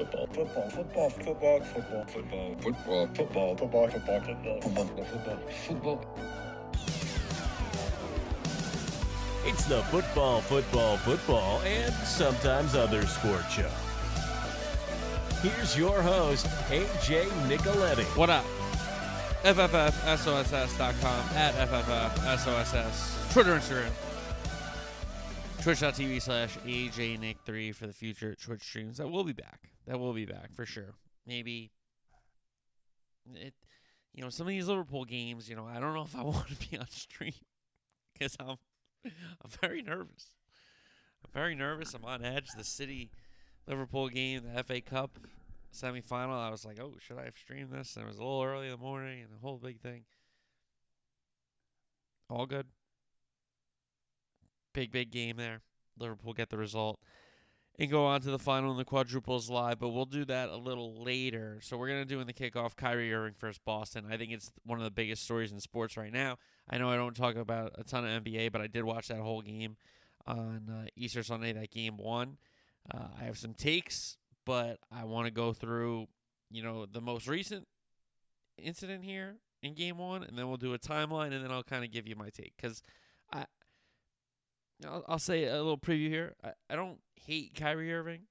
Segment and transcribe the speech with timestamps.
[0.00, 6.04] football, football, football, football, football, football, football, football, football, football, football, football, football, football.
[9.44, 13.70] It's the football, football, football, and sometimes other sport show.
[15.42, 18.04] Here's your host, AJ Nicoletti.
[18.16, 18.44] What up?
[19.42, 23.32] FFFSOSS.com at FFFSOSS.
[23.32, 23.90] Twitter, Instagram.
[25.62, 28.98] Twitch.tv slash AJNick3 for the future Twitch streams.
[28.98, 29.69] That will be back.
[29.90, 30.94] That will be back for sure.
[31.26, 31.72] Maybe
[33.34, 33.54] it,
[34.14, 36.46] you know, some of these Liverpool games, you know, I don't know if I want
[36.46, 37.32] to be on stream
[38.12, 38.56] because I'm,
[39.04, 40.30] I'm very nervous.
[41.24, 41.92] I'm very nervous.
[41.92, 42.50] I'm on edge.
[42.56, 43.10] The City
[43.66, 45.18] Liverpool game, the FA Cup
[45.74, 47.96] semifinal, I was like, oh, should I have streamed this?
[47.96, 50.04] And it was a little early in the morning and the whole big thing.
[52.28, 52.66] All good.
[54.72, 55.62] Big, big game there.
[55.98, 57.00] Liverpool get the result
[57.80, 60.56] and go on to the final in the quadruples live, but we'll do that a
[60.56, 61.60] little later.
[61.62, 64.04] So we're going to do in the kickoff Kyrie Irving versus Boston.
[64.10, 66.36] I think it's one of the biggest stories in sports right now.
[66.68, 69.20] I know I don't talk about a ton of NBA, but I did watch that
[69.20, 69.78] whole game
[70.26, 72.36] on uh, Easter Sunday, that game one.
[72.92, 76.08] Uh, I have some takes, but I want to go through,
[76.50, 77.66] you know, the most recent
[78.58, 81.82] incident here in game one, and then we'll do a timeline, and then I'll kind
[81.82, 82.82] of give you my take because
[84.86, 86.34] I'll, I'll say a little preview here.
[86.42, 88.22] I, I don't hate Kyrie Irving.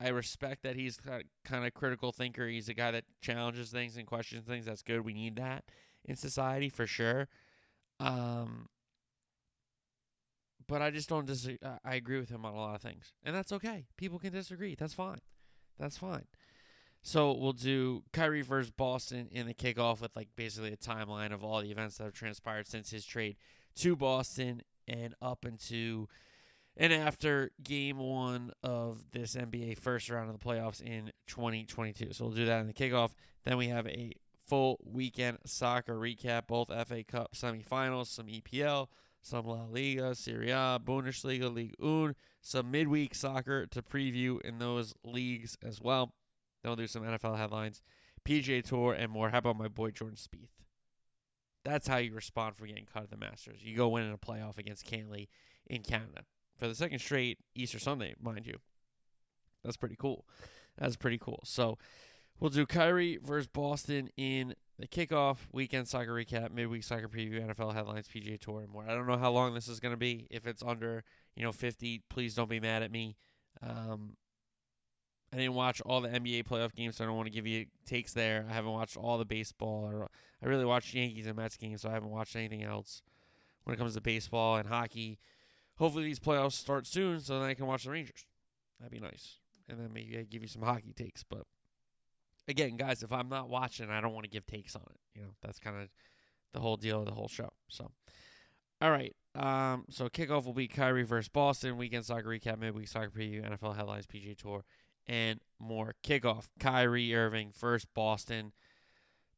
[0.00, 0.98] I respect that he's
[1.44, 2.48] kind of critical thinker.
[2.48, 4.66] He's a guy that challenges things and questions things.
[4.66, 5.04] That's good.
[5.04, 5.64] We need that
[6.04, 7.28] in society for sure.
[8.00, 8.68] Um,
[10.66, 11.58] but I just don't disagree.
[11.84, 13.86] I agree with him on a lot of things, and that's okay.
[13.96, 14.74] People can disagree.
[14.74, 15.20] That's fine.
[15.78, 16.26] That's fine.
[17.02, 21.44] So we'll do Kyrie versus Boston in the kickoff with like basically a timeline of
[21.44, 23.36] all the events that have transpired since his trade
[23.76, 26.08] to Boston and up into
[26.76, 32.12] and after game one of this NBA first round of the playoffs in 2022.
[32.12, 33.12] So we'll do that in the kickoff.
[33.44, 34.12] Then we have a
[34.46, 38.88] full weekend soccer recap, both FA Cup semifinals, some EPL,
[39.22, 44.94] some La Liga, Serie A, Bundesliga, Ligue 1, some midweek soccer to preview in those
[45.04, 46.12] leagues as well.
[46.62, 47.82] Then we'll do some NFL headlines,
[48.26, 49.30] PGA Tour, and more.
[49.30, 50.63] How about my boy Jordan Spieth?
[51.64, 53.60] That's how you respond for getting cut at the Masters.
[53.62, 55.28] You go win in a playoff against Cantlay
[55.66, 56.24] in Canada
[56.58, 58.58] for the second straight Easter Sunday, mind you.
[59.64, 60.26] That's pretty cool.
[60.78, 61.40] That's pretty cool.
[61.44, 61.78] So
[62.38, 67.74] we'll do Kyrie versus Boston in the kickoff, weekend soccer recap, midweek soccer preview, NFL
[67.74, 68.84] headlines, PGA Tour, and more.
[68.88, 70.26] I don't know how long this is going to be.
[70.30, 71.04] If it's under,
[71.36, 73.16] you know, 50, please don't be mad at me.
[73.62, 74.16] Um,
[75.34, 77.66] I didn't watch all the NBA playoff games, so I don't want to give you
[77.86, 78.46] takes there.
[78.48, 79.84] I haven't watched all the baseball.
[79.84, 80.08] Or
[80.40, 83.02] I really watched Yankees and Mets games, so I haven't watched anything else
[83.64, 85.18] when it comes to baseball and hockey.
[85.76, 88.26] Hopefully these playoffs start soon, so then I can watch the Rangers.
[88.78, 91.24] That'd be nice, and then maybe I give you some hockey takes.
[91.24, 91.42] But
[92.46, 95.00] again, guys, if I'm not watching, I don't want to give takes on it.
[95.16, 95.88] You know, that's kind of
[96.52, 97.52] the whole deal of the whole show.
[97.66, 97.90] So,
[98.80, 99.16] all right.
[99.34, 101.76] Um, so kickoff will be Kyrie versus Boston.
[101.76, 104.64] Weekend soccer recap, midweek soccer preview, NFL headlines, PGA Tour,
[105.06, 105.94] and more.
[106.02, 108.52] Kickoff: Kyrie Irving first Boston.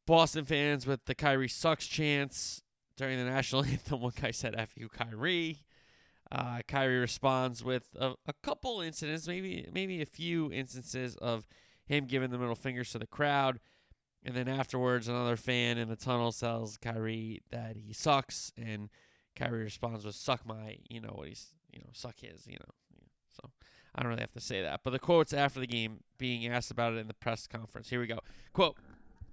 [0.07, 2.63] Boston fans with the Kyrie sucks chance
[2.97, 4.01] during the national anthem.
[4.01, 5.65] One guy said "F you, Kyrie."
[6.31, 11.47] Uh, Kyrie responds with a, a couple incidents, maybe maybe a few instances of
[11.87, 13.61] him giving the middle fingers to the crowd.
[14.25, 18.91] And then afterwards, another fan in the tunnel tells Kyrie that he sucks, and
[19.37, 22.75] Kyrie responds with "suck my," you know what he's, you know, suck his, you know.
[23.97, 24.81] I don't really have to say that.
[24.85, 27.89] But the quotes after the game, being asked about it in the press conference.
[27.89, 28.19] Here we go.
[28.53, 28.77] Quote: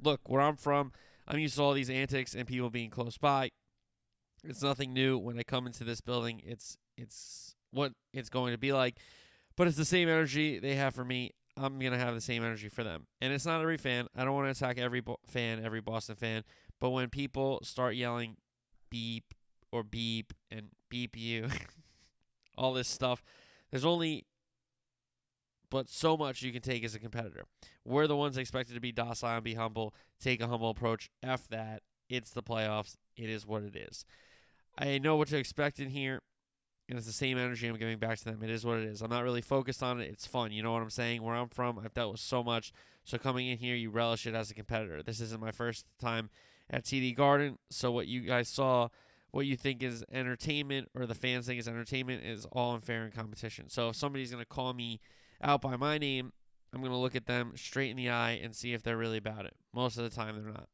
[0.02, 0.94] "Look, where I'm from,
[1.28, 3.52] I'm used to all these antics and people being close by.
[4.44, 5.18] It's nothing new.
[5.18, 8.98] When I come into this building, it's it's what it's going to be like.
[9.56, 11.32] But it's the same energy they have for me.
[11.56, 13.06] I'm gonna have the same energy for them.
[13.22, 14.08] And it's not every fan.
[14.16, 16.44] I don't want to attack every bo- fan, every Boston fan.
[16.80, 18.38] But when people start yelling
[18.90, 19.34] beep
[19.72, 21.48] or beep and beep you,
[22.58, 23.24] all this stuff,
[23.70, 24.26] there's only
[25.74, 27.46] but so much you can take as a competitor.
[27.84, 31.10] We're the ones expected to be docile and be humble, take a humble approach.
[31.24, 31.82] F that.
[32.08, 32.96] It's the playoffs.
[33.18, 34.06] It is what it is.
[34.78, 36.22] I know what to expect in here
[36.88, 38.44] and it's the same energy I'm giving back to them.
[38.44, 39.02] It is what it is.
[39.02, 40.12] I'm not really focused on it.
[40.12, 40.52] It's fun.
[40.52, 41.24] You know what I'm saying?
[41.24, 42.72] Where I'm from, I've dealt with so much.
[43.04, 45.02] So coming in here, you relish it as a competitor.
[45.02, 46.30] This isn't my first time
[46.70, 47.58] at TD Garden.
[47.72, 48.90] So what you guys saw,
[49.32, 53.12] what you think is entertainment, or the fans think is entertainment, is all unfair in
[53.12, 53.70] competition.
[53.70, 55.00] So if somebody's gonna call me
[55.44, 56.34] out by my name,
[56.74, 59.46] I'm gonna look at them straight in the eye and see if they're really about
[59.46, 59.54] it.
[59.74, 60.68] Most of the time, they're not.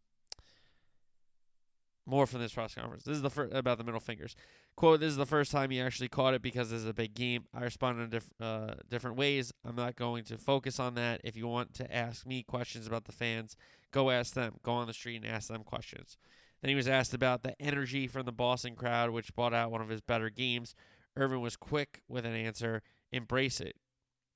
[2.05, 3.03] More from this press conference.
[3.03, 4.35] This is the first about the middle fingers.
[4.75, 7.13] Quote: This is the first time he actually caught it because this is a big
[7.13, 7.45] game.
[7.53, 9.51] I responded in diff- uh, different ways.
[9.65, 11.21] I'm not going to focus on that.
[11.23, 13.55] If you want to ask me questions about the fans,
[13.91, 14.55] go ask them.
[14.63, 16.17] Go on the street and ask them questions.
[16.61, 19.81] Then he was asked about the energy from the Boston crowd, which brought out one
[19.81, 20.75] of his better games.
[21.15, 22.81] Irving was quick with an answer.
[23.11, 23.75] Embrace it.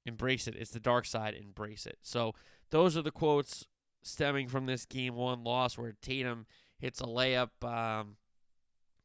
[0.06, 0.56] Embrace it.
[0.56, 1.34] It's the dark side.
[1.34, 1.98] Embrace it.
[2.02, 2.34] So
[2.70, 3.68] those are the quotes
[4.02, 6.46] stemming from this game one loss where Tatum
[6.78, 8.18] hits a layup um,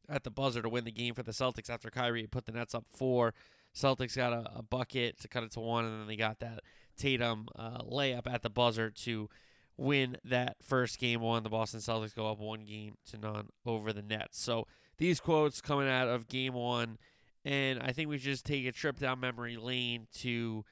[0.09, 2.75] at the buzzer to win the game for the Celtics after Kyrie put the Nets
[2.75, 3.33] up four.
[3.73, 6.61] Celtics got a, a bucket to cut it to one, and then they got that
[6.97, 9.29] Tatum uh, layup at the buzzer to
[9.77, 11.43] win that first game one.
[11.43, 14.41] The Boston Celtics go up one game to none over the Nets.
[14.41, 14.67] So
[14.97, 16.97] these quotes coming out of game one,
[17.45, 20.65] and I think we should just take a trip down memory lane to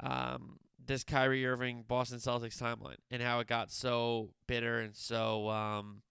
[0.00, 5.48] um, this Kyrie Irving Boston Celtics timeline and how it got so bitter and so
[5.50, 6.02] um,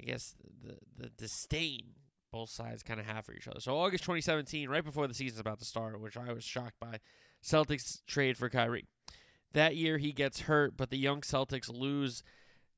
[0.00, 1.94] I guess the the disdain
[2.32, 3.60] both sides kind of have for each other.
[3.60, 7.00] So August 2017, right before the season's about to start, which I was shocked by,
[7.42, 8.86] Celtics trade for Kyrie.
[9.52, 12.22] That year he gets hurt, but the young Celtics lose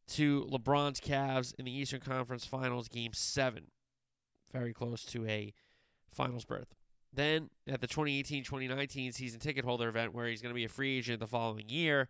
[0.09, 3.65] to LeBron's Cavs in the Eastern Conference Finals game 7.
[4.53, 5.53] Very close to a
[6.11, 6.75] finals berth.
[7.13, 10.99] Then at the 2018-2019 season ticket holder event where he's going to be a free
[10.99, 12.09] agent the following year,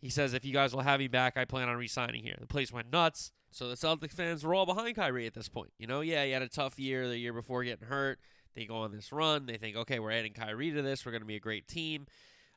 [0.00, 2.36] he says if you guys will have me back, I plan on re-signing here.
[2.40, 3.30] The place went nuts.
[3.52, 5.72] So the Celtics fans were all behind Kyrie at this point.
[5.78, 8.18] You know, yeah, he had a tough year the year before getting hurt.
[8.54, 9.46] They go on this run.
[9.46, 11.06] They think, okay, we're adding Kyrie to this.
[11.06, 12.06] We're going to be a great team.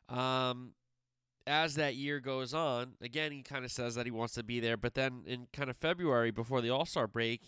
[0.10, 0.74] Um,
[1.46, 4.60] as that year goes on, again, he kind of says that he wants to be
[4.60, 4.76] there.
[4.76, 7.42] But then in kind of February, before the All Star break,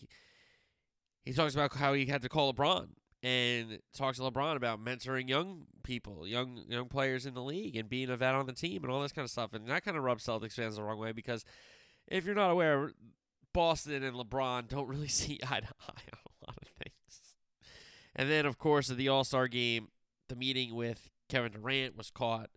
[1.26, 2.90] he talks about how he had to call LeBron
[3.21, 7.89] and talks to LeBron about mentoring young people, young young players in the league, and
[7.89, 9.54] being a vet on the team and all this kind of stuff.
[9.54, 11.44] And that kind of rubs Celtics fans the wrong way because
[12.07, 12.94] if you're not aware,
[13.54, 17.36] Boston and LeBron don't really see eye to eye on a lot of things.
[18.16, 19.89] And then, of course, at the All Star game,
[20.27, 22.50] the meeting with Kevin Durant was caught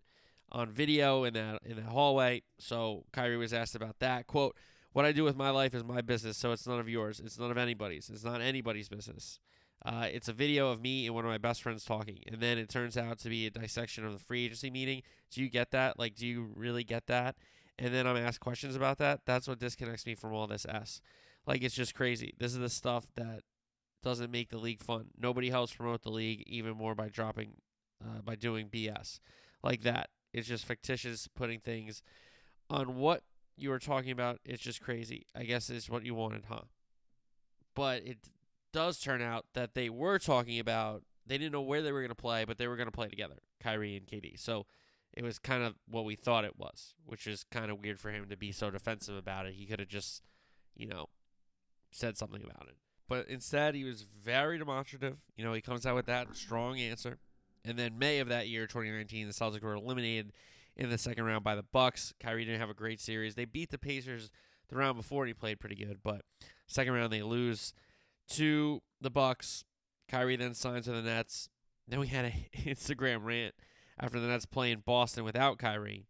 [0.51, 2.43] on video in that in the hallway.
[2.59, 4.27] So Kyrie was asked about that.
[4.27, 4.55] Quote,
[4.93, 7.19] what I do with my life is my business, so it's none of yours.
[7.19, 8.09] It's none of anybody's.
[8.09, 9.39] It's not anybody's business.
[9.85, 12.57] Uh, it's a video of me and one of my best friends talking, and then
[12.57, 15.01] it turns out to be a dissection of the free agency meeting.
[15.29, 15.99] Do you get that?
[15.99, 17.35] Like, do you really get that?
[17.77, 19.21] And then I'm asked questions about that.
[19.25, 21.01] That's what disconnects me from all this S.
[21.45, 22.33] Like, it's just crazy.
[22.37, 23.41] This is the stuff that
[24.03, 25.07] doesn't make the league fun.
[25.17, 27.55] Nobody helps promote the league even more by dropping,
[28.01, 29.19] uh, by doing BS
[29.63, 30.09] like that.
[30.33, 32.01] It's just fictitious putting things
[32.69, 33.23] on what
[33.57, 34.39] you were talking about.
[34.45, 35.25] It's just crazy.
[35.35, 36.61] I guess is what you wanted, huh?
[37.75, 38.17] But it
[38.73, 42.09] does turn out that they were talking about they didn't know where they were going
[42.09, 44.37] to play, but they were going to play together, Kyrie and KD.
[44.37, 44.65] So
[45.13, 48.11] it was kind of what we thought it was, which is kind of weird for
[48.11, 49.53] him to be so defensive about it.
[49.53, 50.21] He could have just,
[50.75, 51.07] you know,
[51.91, 52.75] said something about it.
[53.07, 55.17] But instead, he was very demonstrative.
[55.37, 57.19] You know, he comes out with that strong answer.
[57.63, 60.33] And then May of that year, 2019, the Celtics were eliminated
[60.75, 62.13] in the second round by the Bucks.
[62.19, 63.35] Kyrie didn't have a great series.
[63.35, 64.31] They beat the Pacers
[64.69, 65.99] the round before, he played pretty good.
[66.03, 66.21] But
[66.67, 67.73] second round, they lose
[68.29, 69.65] to the Bucks.
[70.09, 71.49] Kyrie then signs with the Nets.
[71.87, 73.55] Then we had an Instagram rant
[73.99, 76.07] after the Nets playing Boston without Kyrie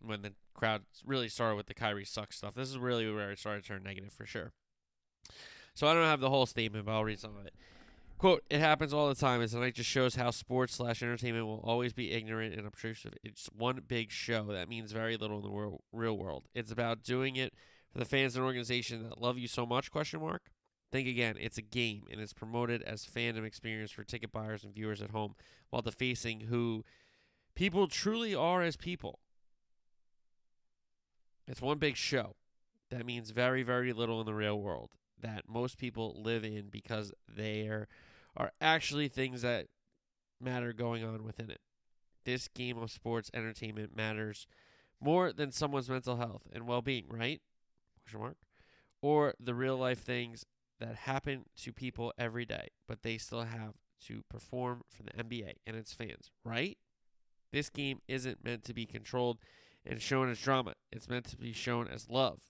[0.00, 2.54] when the crowd really started with the Kyrie sucks stuff.
[2.54, 4.52] This is really where it started to turn negative for sure.
[5.74, 7.54] So I don't have the whole statement, but I'll read some of it.
[8.18, 11.62] Quote, it happens all the time, and tonight just shows how sports slash entertainment will
[11.62, 13.14] always be ignorant and obtrusive.
[13.22, 14.42] It's one big show.
[14.46, 16.46] That means very little in the world, real world.
[16.52, 17.54] It's about doing it
[17.92, 20.50] for the fans and organization that love you so much, question mark.
[20.90, 24.74] Think again, it's a game, and it's promoted as fandom experience for ticket buyers and
[24.74, 25.34] viewers at home,
[25.70, 26.84] while defacing who
[27.54, 29.18] people truly are as people.
[31.46, 32.36] It's one big show.
[32.90, 37.12] That means very, very little in the real world that most people live in because
[37.26, 37.88] there
[38.36, 39.66] are actually things that
[40.40, 41.60] matter going on within it.
[42.24, 44.46] This game of sports entertainment matters
[45.00, 47.40] more than someone's mental health and well-being, right?
[48.02, 48.36] Question mark.
[49.02, 50.44] Or the real life things
[50.80, 53.74] that happen to people every day, but they still have
[54.06, 56.78] to perform for the NBA and its fans, right?
[57.52, 59.38] This game isn't meant to be controlled
[59.84, 60.74] and shown as drama.
[60.92, 62.40] It's meant to be shown as love.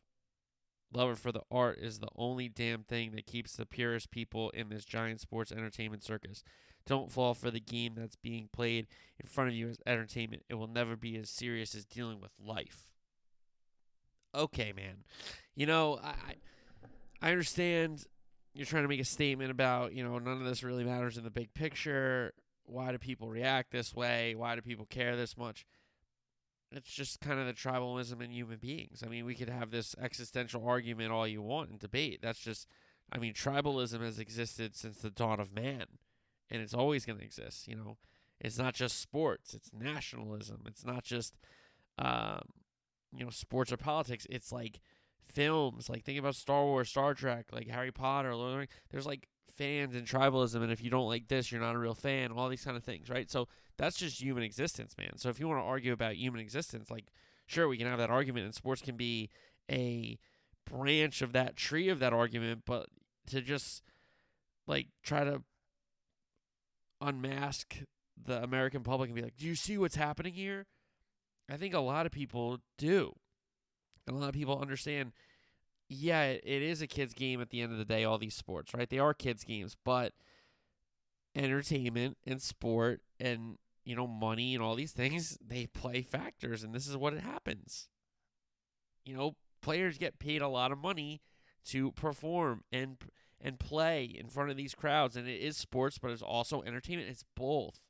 [0.93, 4.71] Love for the art is the only damn thing that keeps the purest people in
[4.71, 6.43] this giant sports entertainment circus.
[6.87, 8.87] Don't fall for the game that's being played
[9.21, 10.45] in front of you as entertainment.
[10.49, 12.87] It will never be as serious as dealing with life.
[14.35, 15.05] Okay, man.
[15.55, 16.37] You know, I
[17.21, 18.07] I understand
[18.55, 21.25] you're trying to make a statement about, you know, none of this really matters in
[21.25, 22.33] the big picture.
[22.65, 24.35] Why do people react this way?
[24.35, 25.65] Why do people care this much?
[26.73, 29.03] it's just kind of the tribalism in human beings.
[29.05, 32.21] I mean, we could have this existential argument all you want and debate.
[32.23, 32.67] That's just,
[33.11, 35.87] I mean, tribalism has existed since the dawn of man,
[36.51, 37.69] and it's always going to exist.
[37.69, 37.97] You know,
[38.41, 40.63] it's not just sports; it's nationalism.
[40.67, 41.37] It's not just,
[41.99, 42.43] um,
[43.17, 44.27] you know, sports or politics.
[44.29, 44.81] It's like
[45.33, 45.89] films.
[45.89, 48.71] Like think about Star Wars, Star Trek, like Harry Potter, Lord of the Rings.
[48.91, 51.95] There's like fans and tribalism, and if you don't like this, you're not a real
[51.95, 52.33] fan.
[52.33, 53.31] All these kind of things, right?
[53.31, 55.17] So that's just human existence, man.
[55.17, 57.07] So if you want to argue about human existence, like
[57.47, 59.31] sure, we can have that argument, and sports can be
[59.71, 60.19] a
[60.71, 62.87] branch of that tree of that argument, but
[63.27, 63.83] to just
[64.67, 65.43] like try to
[67.01, 67.79] unmask
[68.23, 70.67] the American public and be like, "Do you see what's happening here?"
[71.49, 73.15] I think a lot of people do.
[74.09, 75.13] And a lot of people understand
[75.89, 78.75] yeah, it, is a kids game at the end of the day all these sports,
[78.75, 78.89] right?
[78.89, 80.13] They are kids games, but
[81.35, 86.75] entertainment and sport and you know money and all these things, they play factors and
[86.75, 87.89] this is what it happens.
[89.05, 91.23] You know, players get paid a lot of money
[91.67, 92.99] to perform and
[93.41, 97.09] and play in front of these crowds and it is sports but it's also entertainment.
[97.09, 97.81] It's both.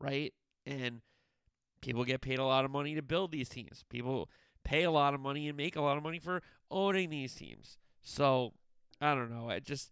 [0.00, 0.32] Right?
[0.64, 1.02] And
[1.82, 3.84] people get paid a lot of money to build these teams.
[3.90, 4.30] People
[4.64, 7.78] pay a lot of money and make a lot of money for owning these teams.
[8.02, 8.52] So
[9.00, 9.48] I don't know.
[9.48, 9.90] I just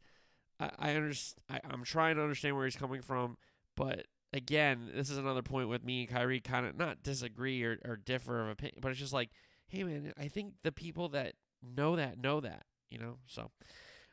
[0.59, 1.43] I, I understand.
[1.49, 3.37] I, I'm trying to understand where he's coming from,
[3.77, 7.79] but again, this is another point with me and Kyrie kind of not disagree or,
[7.85, 9.31] or differ of opinion, but it's just like,
[9.69, 13.19] hey man, I think the people that know that know that, you know.
[13.27, 13.51] So,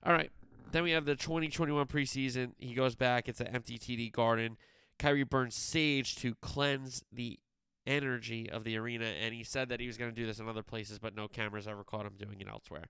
[0.03, 0.31] all right.
[0.71, 2.51] Then we have the 2021 preseason.
[2.57, 3.29] He goes back.
[3.29, 4.57] It's an empty TD Garden.
[4.99, 7.39] Kyrie burns sage to cleanse the
[7.87, 10.47] energy of the arena, and he said that he was going to do this in
[10.47, 12.85] other places, but no cameras ever caught him doing it elsewhere.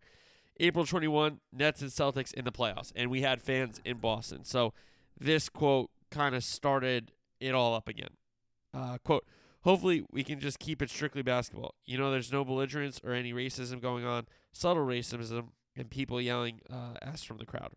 [0.59, 4.43] April 21, Nets and Celtics in the playoffs, and we had fans in Boston.
[4.43, 4.73] So
[5.19, 8.09] this quote kind of started it all up again.
[8.73, 9.25] Uh, quote,
[9.61, 11.75] hopefully we can just keep it strictly basketball.
[11.85, 16.61] You know, there's no belligerence or any racism going on, subtle racism, and people yelling
[16.71, 17.73] uh, ass from the crowd.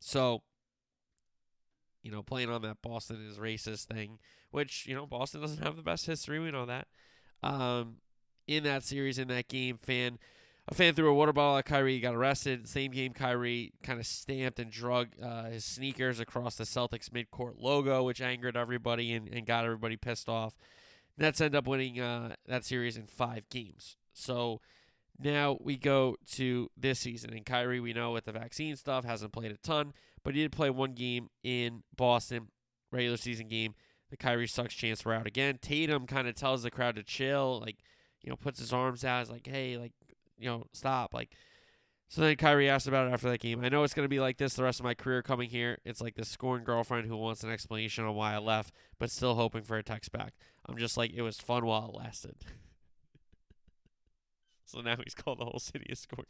[0.00, 0.42] So
[2.02, 4.18] you know, playing on that Boston is racist thing,
[4.50, 6.38] which, you know, Boston doesn't have the best history.
[6.38, 6.88] We know that.
[7.42, 7.96] Um,
[8.46, 10.18] in that series, in that game, fan
[10.68, 12.68] a fan threw a water bottle at Kyrie, got arrested.
[12.68, 17.54] Same game, Kyrie kind of stamped and drug uh, his sneakers across the Celtics midcourt
[17.58, 20.56] logo, which angered everybody and, and got everybody pissed off.
[21.18, 23.96] Nets end up winning uh, that series in five games.
[24.12, 24.60] So
[25.18, 29.32] now we go to this season, and Kyrie, we know with the vaccine stuff, hasn't
[29.32, 29.92] played a ton
[30.24, 32.48] but he did play one game in Boston,
[32.90, 33.74] regular season game.
[34.10, 35.58] The Kyrie sucks chance we're out again.
[35.60, 37.78] Tatum kind of tells the crowd to chill, like,
[38.22, 39.92] you know, puts his arms out, is like, hey, like,
[40.38, 41.14] you know, stop.
[41.14, 41.34] Like,
[42.12, 43.64] so then Kyrie asked about it after that game.
[43.64, 45.78] I know it's going to be like this the rest of my career coming here.
[45.86, 49.34] It's like the scorned girlfriend who wants an explanation on why I left, but still
[49.34, 50.34] hoping for a text back.
[50.66, 52.36] I'm just like, it was fun while it lasted.
[54.66, 56.26] so now he's called the whole city a scorned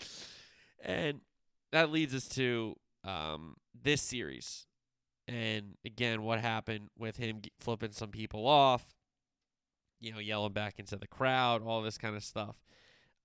[0.00, 0.82] girlfriend.
[0.82, 1.20] and
[1.72, 4.66] that leads us to um, this series.
[5.28, 8.84] And again, what happened with him flipping some people off,
[10.00, 12.56] you know, yelling back into the crowd, all this kind of stuff.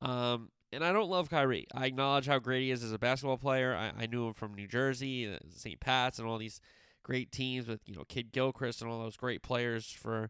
[0.02, 1.68] Um, and I don't love Kyrie.
[1.74, 3.76] I acknowledge how great he is as a basketball player.
[3.76, 5.80] I, I knew him from New Jersey, uh, St.
[5.80, 6.60] Pat's, and all these
[7.02, 10.30] great teams with you know Kidd Gilchrist and all those great players for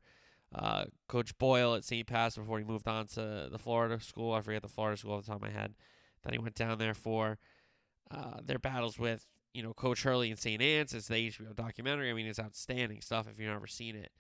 [0.54, 2.06] uh, Coach Boyle at St.
[2.06, 4.34] Pat's before he moved on to the Florida school.
[4.34, 5.74] I forget the Florida school off the top of my head
[6.24, 7.38] that he went down there for
[8.12, 10.62] uh, their battles with you know Coach Hurley and St.
[10.62, 10.94] Anthony's.
[10.94, 12.10] It's the HBO documentary.
[12.10, 14.12] I mean, it's outstanding stuff if you've never seen it.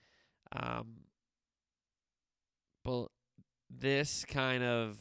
[0.51, 1.01] Um,
[2.83, 3.07] but
[3.69, 4.97] this kind of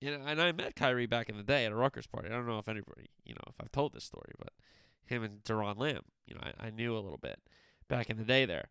[0.00, 2.28] you know, and I met Kyrie back in the day at a Rutgers party.
[2.28, 4.52] I don't know if anybody, you know, if I've told this story, but
[5.04, 7.38] him and Doron Lamb, you know, I, I knew a little bit
[7.88, 8.68] back in the day there.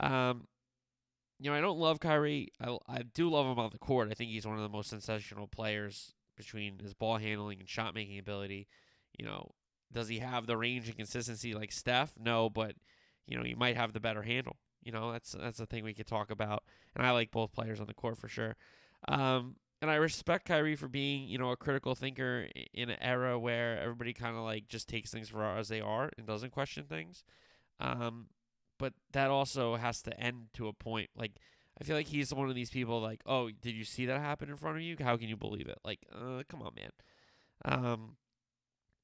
[0.00, 0.46] Um,
[1.38, 2.48] you know, I don't love Kyrie.
[2.60, 4.08] I, I do love him on the court.
[4.10, 7.94] I think he's one of the most sensational players between his ball handling and shot
[7.94, 8.66] making ability.
[9.18, 9.50] You know,
[9.92, 12.12] does he have the range and consistency like Steph?
[12.18, 12.74] No, but
[13.26, 14.56] you know, he might have the better handle.
[14.82, 16.64] You know, that's that's the thing we could talk about.
[16.94, 18.56] And I like both players on the court for sure.
[19.08, 23.38] Um, and I respect Kyrie for being, you know, a critical thinker in an era
[23.38, 26.84] where everybody kind of like just takes things for as they are and doesn't question
[26.84, 27.24] things.
[27.78, 28.26] Um,
[28.78, 31.10] but that also has to end to a point.
[31.16, 31.32] Like
[31.80, 34.50] I feel like he's one of these people like, oh, did you see that happen
[34.50, 34.96] in front of you?
[35.00, 35.78] How can you believe it?
[35.84, 36.90] Like, uh, come on, man.
[37.64, 38.16] Um,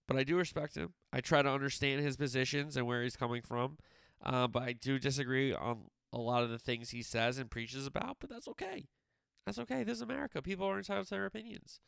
[0.06, 0.92] but I do respect him.
[1.12, 3.78] I try to understand his positions and where he's coming from.
[4.22, 7.86] Uh, but I do disagree on a lot of the things he says and preaches
[7.86, 8.16] about.
[8.20, 8.86] But that's okay.
[9.44, 9.82] That's okay.
[9.82, 10.42] This is America.
[10.42, 11.80] People are entitled to their opinions,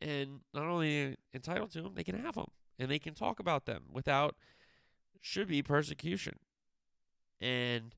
[0.00, 3.66] and not only entitled to them, they can have them and they can talk about
[3.66, 4.36] them without
[5.20, 6.38] should be persecution.
[7.40, 7.94] And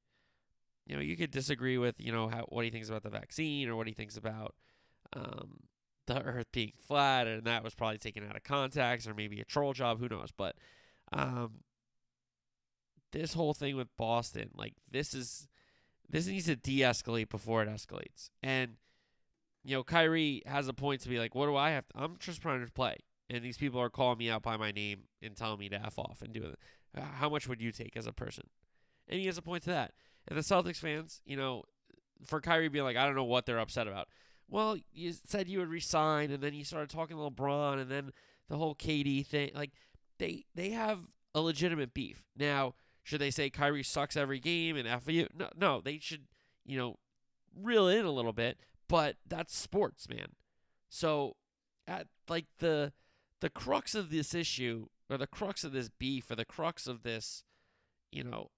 [0.90, 3.68] you know, you could disagree with, you know, how what he thinks about the vaccine
[3.68, 4.56] or what he thinks about
[5.12, 5.61] um,
[6.09, 9.44] the earth being flat and that was probably taken out of context or maybe a
[9.44, 10.32] troll job, who knows.
[10.37, 10.56] But
[11.12, 11.61] um,
[13.12, 15.47] this whole thing with Boston, like this is
[16.09, 18.30] this needs to de-escalate before it escalates.
[18.42, 18.73] And
[19.62, 21.87] you know, Kyrie has a point to be like, what do I have?
[21.90, 22.97] To, I'm just trying to play,
[23.28, 26.00] and these people are calling me out by my name and telling me to f
[26.00, 26.59] off and do it.
[27.00, 28.49] How much would you take as a person?
[29.06, 29.92] And he has a point to that.
[30.30, 31.64] And the Celtics fans, you know,
[32.25, 34.08] for Kyrie being like, I don't know what they're upset about.
[34.49, 38.12] Well, you said you would resign, and then you started talking to LeBron, and then
[38.49, 39.50] the whole KD thing.
[39.54, 39.72] Like,
[40.18, 41.00] they they have
[41.34, 42.75] a legitimate beef now.
[43.02, 45.26] Should they say Kyrie sucks every game and F you?
[45.34, 46.26] No, no, they should,
[46.64, 46.96] you know,
[47.56, 48.58] reel in a little bit,
[48.88, 50.34] but that's sports, man.
[50.88, 51.37] So
[51.87, 52.92] at like the
[53.40, 57.02] the crux of this issue or the crux of this beef or the crux of
[57.02, 57.42] this,
[58.12, 58.50] you know,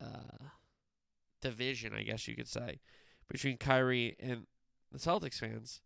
[0.00, 0.48] uh
[1.40, 2.80] division, I guess you could say,
[3.28, 4.46] between Kyrie and
[4.92, 5.80] the Celtics fans.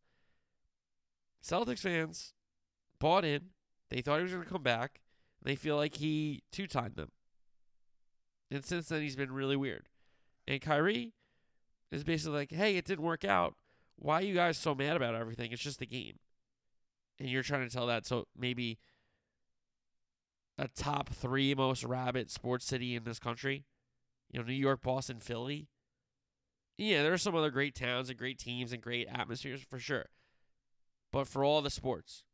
[1.43, 2.33] Celtics fans
[2.99, 3.51] bought in.
[3.91, 5.01] They thought he was going to come back.
[5.43, 7.11] They feel like he two timed them.
[8.51, 9.89] And since then, he's been really weird.
[10.47, 11.15] And Kyrie
[11.91, 13.55] is basically like, hey, it didn't work out.
[13.97, 15.53] Why are you guys so mad about everything?
[15.53, 16.19] It's just a game.
[17.19, 18.07] And you're trying to tell that.
[18.07, 18.79] So maybe
[20.59, 23.65] a top three most rabid sports city in this country,
[24.31, 25.69] you know, New York, Boston, Philly.
[26.77, 30.07] Yeah, there are some other great towns and great teams and great atmospheres for sure.
[31.13, 32.25] But for all the sports,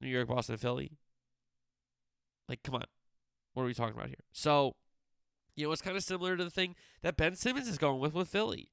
[0.00, 0.98] New York, Boston, Philly,
[2.48, 2.84] like, come on.
[3.54, 4.24] What are we talking about here?
[4.32, 4.76] So,
[5.54, 8.12] you know, it's kind of similar to the thing that Ben Simmons is going with
[8.12, 8.70] with Philly.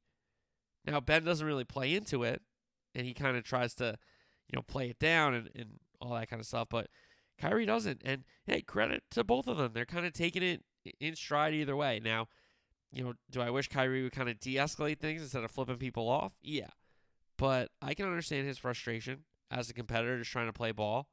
[0.86, 2.42] Now, Ben doesn't really play into it,
[2.94, 3.98] and he kind of tries to,
[4.50, 6.68] you know, play it down and, and all that kind of stuff.
[6.70, 6.88] But
[7.40, 8.02] Kyrie doesn't.
[8.04, 9.72] And hey, credit to both of them.
[9.74, 10.64] They're kind of taking it
[11.00, 12.00] in stride either way.
[12.04, 12.28] Now,
[12.92, 15.78] you know, do I wish Kyrie would kind of de escalate things instead of flipping
[15.78, 16.34] people off?
[16.42, 16.70] Yeah.
[17.38, 21.08] But I can understand his frustration as a competitor just trying to play ball.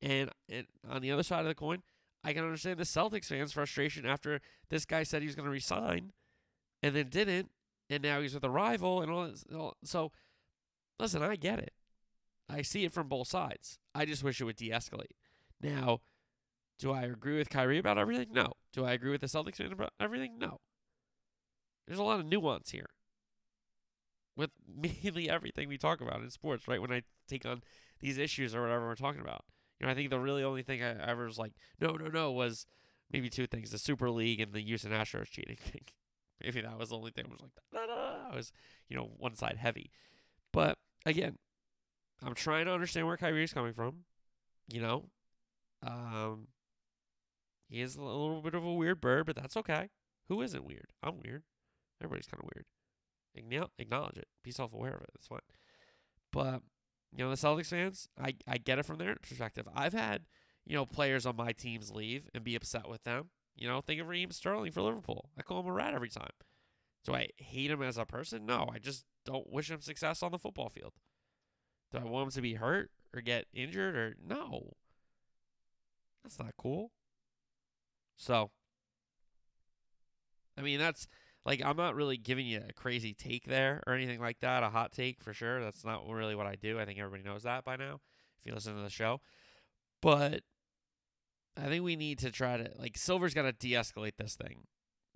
[0.00, 1.82] And, and on the other side of the coin,
[2.24, 5.50] I can understand the Celtics fans' frustration after this guy said he was going to
[5.50, 6.12] resign
[6.82, 7.50] and then didn't,
[7.90, 10.12] and now he's with a rival and all, this, all So,
[10.98, 11.72] listen, I get it.
[12.48, 13.78] I see it from both sides.
[13.94, 15.16] I just wish it would de-escalate.
[15.60, 16.00] Now,
[16.78, 18.28] do I agree with Kyrie about everything?
[18.32, 18.52] No.
[18.72, 20.38] Do I agree with the Celtics about everything?
[20.38, 20.58] No.
[21.86, 22.90] There's a lot of nuance here
[24.36, 24.50] with
[25.02, 26.80] mainly everything we talk about in sports, right?
[26.80, 27.62] When I take on
[28.00, 29.44] these issues or whatever we're talking about.
[29.78, 32.32] You know, I think the really only thing I ever was like, no, no, no,
[32.32, 32.66] was
[33.12, 35.82] maybe two things: the Super League and the Houston Astros cheating thing.
[36.42, 38.16] maybe that was the only thing I was like, no, no.
[38.32, 38.52] I was,
[38.88, 39.90] you know, one side heavy.
[40.52, 41.36] But again,
[42.24, 44.04] I'm trying to understand where Kyrie's coming from.
[44.68, 45.04] You know,
[45.86, 46.48] um,
[47.68, 49.90] he is a little bit of a weird bird, but that's okay.
[50.28, 50.92] Who isn't weird?
[51.02, 51.42] I'm weird.
[52.02, 52.66] Everybody's kind of weird.
[53.78, 54.28] Acknowledge it.
[54.42, 55.10] Be self aware of it.
[55.14, 55.40] That's fine.
[56.32, 56.62] But
[57.16, 59.66] you know, the Celtics fans, I, I get it from their perspective.
[59.74, 60.22] I've had,
[60.66, 63.30] you know, players on my teams leave and be upset with them.
[63.56, 65.30] You know, think of Raheem Sterling for Liverpool.
[65.38, 66.30] I call him a rat every time.
[67.04, 68.44] Do I hate him as a person?
[68.44, 70.92] No, I just don't wish him success on the football field.
[71.90, 74.74] Do I want him to be hurt or get injured or no?
[76.22, 76.92] That's not cool.
[78.18, 78.50] So,
[80.58, 81.06] I mean, that's
[81.46, 84.68] like I'm not really giving you a crazy take there or anything like that, a
[84.68, 85.62] hot take for sure.
[85.62, 86.78] That's not really what I do.
[86.78, 88.00] I think everybody knows that by now
[88.38, 89.20] if you listen to the show.
[90.02, 90.42] But
[91.56, 94.64] I think we need to try to like Silver's got to de-escalate this thing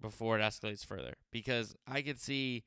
[0.00, 2.64] before it escalates further because I could see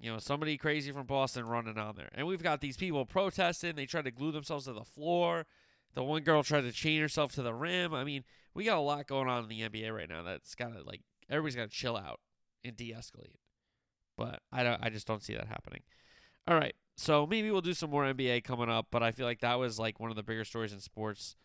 [0.00, 2.10] you know somebody crazy from Boston running on there.
[2.14, 5.46] And we've got these people protesting, they try to glue themselves to the floor.
[5.94, 7.94] The one girl tried to chain herself to the rim.
[7.94, 10.72] I mean, we got a lot going on in the NBA right now that's got
[10.74, 12.20] to like everybody's got to chill out
[12.64, 13.36] and de-escalate.
[14.16, 15.82] But I don't, I just don't see that happening.
[16.46, 19.40] All right, so maybe we'll do some more NBA coming up, but I feel like
[19.40, 21.36] that was like one of the bigger stories in sports,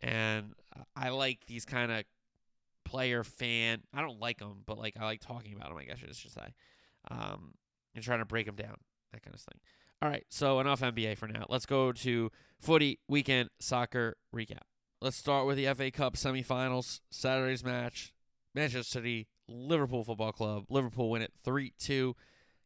[0.00, 0.54] and
[0.96, 2.04] I like these kind of
[2.84, 3.82] player fan.
[3.92, 5.78] I don't like them, but like I like talking about them.
[5.78, 6.54] I guess I should say,
[7.10, 7.54] um,
[7.94, 8.76] and trying to break them down,
[9.12, 9.60] that kind of thing.
[10.02, 11.44] All right, so enough NBA for now.
[11.50, 14.62] Let's go to footy weekend soccer recap.
[15.02, 17.00] Let's start with the FA Cup semifinals.
[17.10, 18.14] Saturday's match:
[18.54, 20.64] Manchester City Liverpool Football Club.
[20.70, 22.16] Liverpool win it 3 2.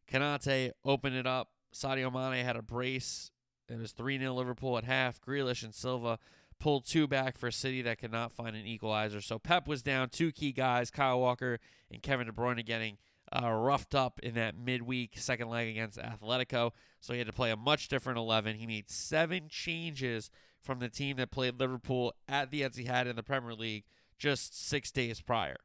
[0.09, 1.49] Konate opened it up.
[1.73, 3.31] Sadio Mane had a brace.
[3.67, 5.19] It was 3 0 Liverpool at half.
[5.19, 6.19] Grealish and Silva
[6.57, 9.19] pulled two back for City that could not find an equalizer.
[9.19, 11.59] So Pep was down two key guys, Kyle Walker
[11.91, 12.97] and Kevin De Bruyne, getting
[13.31, 16.71] uh, roughed up in that midweek second leg against Atletico.
[16.99, 18.55] So he had to play a much different 11.
[18.55, 20.29] He made seven changes
[20.61, 23.85] from the team that played Liverpool at the Etihad in the Premier League
[24.17, 25.57] just six days prior.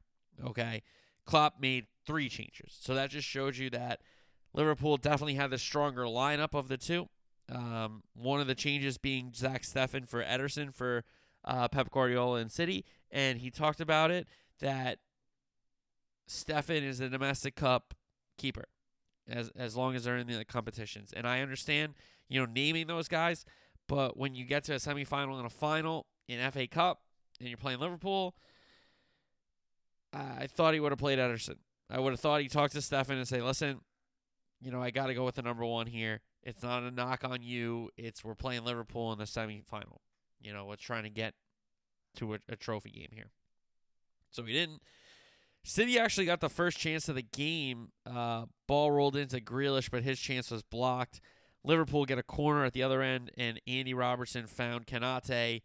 [0.44, 0.82] Okay.
[1.26, 2.76] Klopp made three changes.
[2.80, 4.00] So that just shows you that
[4.52, 7.08] Liverpool definitely had the stronger lineup of the two.
[7.52, 11.04] Um, one of the changes being Zach Steffen for Ederson for
[11.44, 12.84] uh, Pep Guardiola and City.
[13.10, 14.28] And he talked about it
[14.60, 14.98] that
[16.30, 17.92] Steffen is the domestic cup
[18.38, 18.66] keeper
[19.28, 21.12] as as long as they're in the competitions.
[21.14, 21.94] And I understand,
[22.28, 23.44] you know, naming those guys,
[23.88, 27.02] but when you get to a semifinal and a final in FA Cup
[27.40, 28.36] and you're playing Liverpool,
[30.12, 31.56] I thought he would have played Ederson.
[31.88, 33.80] I would have thought he talked to Steffen and say, "Listen,
[34.60, 36.20] you know, I got to go with the number one here.
[36.44, 37.90] It's not a knock on you.
[37.96, 39.98] It's we're playing Liverpool in the semifinal.
[40.40, 41.34] You know, we're trying to get
[42.16, 43.30] to a, a trophy game here."
[44.30, 44.82] So he didn't.
[45.62, 47.90] City actually got the first chance of the game.
[48.06, 51.20] Uh, ball rolled into Grealish, but his chance was blocked.
[51.62, 55.62] Liverpool get a corner at the other end, and Andy Robertson found Konate.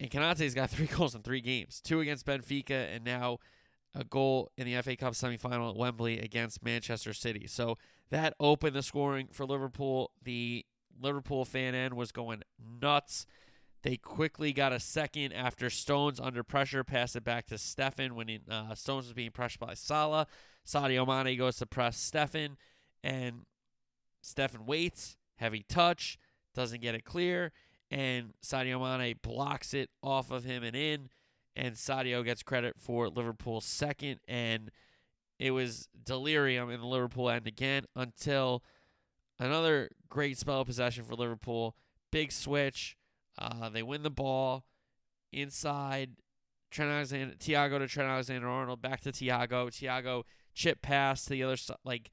[0.00, 3.38] And Konate's got three goals in three games two against Benfica, and now
[3.94, 7.46] a goal in the FA Cup semifinal at Wembley against Manchester City.
[7.46, 7.78] So
[8.10, 10.10] that opened the scoring for Liverpool.
[10.22, 10.64] The
[11.00, 12.42] Liverpool fan end was going
[12.80, 13.26] nuts.
[13.84, 18.28] They quickly got a second after Stones under pressure passed it back to Steffen when
[18.28, 20.26] he, uh, Stones was being pressured by Salah.
[20.66, 22.56] Sadio Mane goes to press Steffen,
[23.02, 23.42] and
[24.24, 26.16] Steffen waits, heavy touch,
[26.54, 27.52] doesn't get it clear,
[27.90, 31.10] and Sadio Mane blocks it off of him and in,
[31.54, 34.70] and Sadio gets credit for Liverpool's second, and
[35.38, 38.64] it was delirium in the Liverpool end again until
[39.38, 41.76] another great spell of possession for Liverpool.
[42.10, 42.96] Big switch.
[43.38, 44.64] Uh, they win the ball
[45.32, 46.10] inside.
[46.70, 49.68] Trent Alexander, Thiago to Trent Alexander Arnold, back to Thiago.
[49.68, 52.10] Thiago chip pass to the other side, like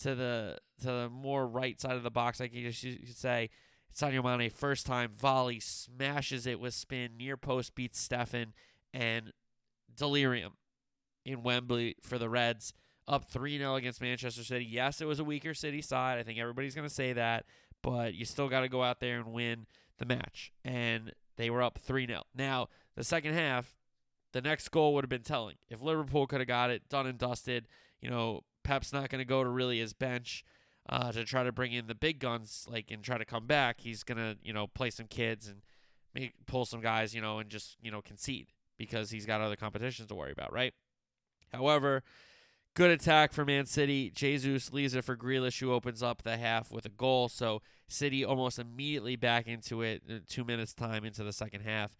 [0.00, 3.50] to the to the more right side of the box, like you, you could say.
[3.94, 8.52] Sadio Mane first time volley smashes it with spin near post beats Steffen
[8.94, 9.32] and
[9.94, 10.52] delirium
[11.26, 12.72] in Wembley for the Reds
[13.06, 14.64] up 3-0 against Manchester City.
[14.64, 16.18] Yes, it was a weaker City side.
[16.18, 17.44] I think everybody's going to say that,
[17.82, 19.66] but you still got to go out there and win
[20.02, 20.52] the match.
[20.64, 22.22] And they were up 3-0.
[22.34, 23.76] Now, the second half,
[24.32, 25.56] the next goal would have been telling.
[25.70, 27.68] If Liverpool could have got it done and dusted,
[28.00, 30.44] you know, Pep's not going to go to really his bench
[30.88, 33.80] uh, to try to bring in the big guns, like and try to come back.
[33.80, 35.62] He's gonna, you know, play some kids and
[36.14, 39.54] make pull some guys, you know, and just you know concede because he's got other
[39.56, 40.74] competitions to worry about, right?
[41.52, 42.02] However,
[42.74, 44.10] good attack for Man City.
[44.10, 47.28] Jesus leaves it for Grealish, who opens up the half with a goal.
[47.28, 50.02] So City almost immediately back into it.
[50.28, 51.94] Two minutes time into the second half.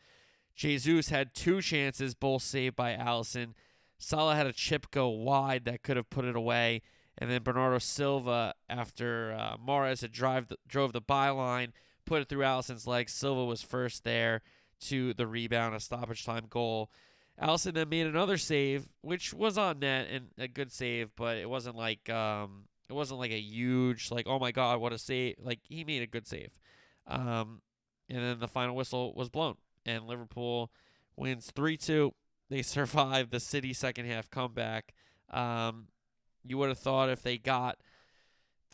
[0.55, 3.55] Jesus had two chances, both saved by Alisson.
[3.99, 6.83] Salah had a chip go wide that could have put it away.
[7.19, 11.73] And then Bernardo Silva, after uh, Mahrez had drive the, drove the byline,
[12.05, 13.13] put it through Alisson's legs.
[13.13, 14.43] Silva was first there
[14.89, 16.91] to the rebound, a stoppage time goal.
[17.41, 21.49] Alisson then made another save, which was on net and a good save, but it
[21.49, 25.37] wasn't like um, it wasn't like a huge like oh my god what a save.
[25.39, 26.59] Like he made a good save,
[27.07, 27.63] um,
[28.09, 30.71] and then the final whistle was blown, and Liverpool
[31.17, 32.15] wins three two.
[32.51, 34.95] They survive the City second half comeback.
[35.31, 35.89] Um,
[36.45, 37.79] you would have thought if they got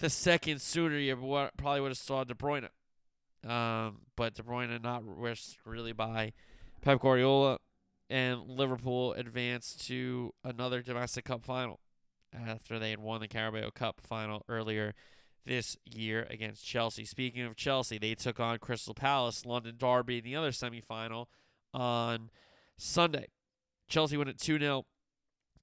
[0.00, 1.16] the second sooner, you
[1.56, 2.68] probably would have saw De Bruyne.
[3.48, 6.32] Um, but De Bruyne not risked really by
[6.82, 7.58] Pep Guardiola,
[8.10, 11.80] and Liverpool advanced to another domestic cup final
[12.32, 14.94] after they had won the Carabao Cup final earlier
[15.46, 17.04] this year against Chelsea.
[17.04, 21.26] Speaking of Chelsea, they took on Crystal Palace, London Derby in the other semifinal
[21.72, 22.30] on
[22.76, 23.28] Sunday.
[23.88, 24.84] Chelsea went at 2 0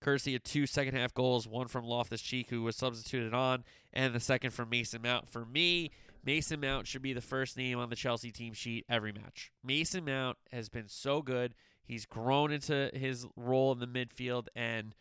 [0.01, 4.13] courtesy of two second half goals, one from Loftus Cheek, who was substituted on, and
[4.13, 5.29] the second from Mason Mount.
[5.29, 5.91] For me,
[6.23, 9.51] Mason Mount should be the first name on the Chelsea team sheet every match.
[9.63, 11.55] Mason Mount has been so good.
[11.85, 14.95] He's grown into his role in the midfield, and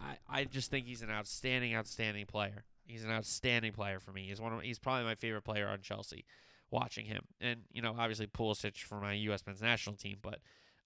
[0.00, 2.64] I, I just think he's an outstanding, outstanding player.
[2.84, 4.28] He's an outstanding player for me.
[4.28, 6.24] He's one of he's probably my favorite player on Chelsea.
[6.70, 9.42] Watching him, and you know, obviously Pulisic for my U.S.
[9.44, 10.38] men's national team, but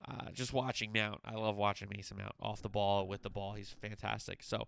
[0.08, 3.52] uh, just watching Mount, I love watching Mason Mount off the ball with the ball.
[3.52, 4.42] He's fantastic.
[4.42, 4.66] So,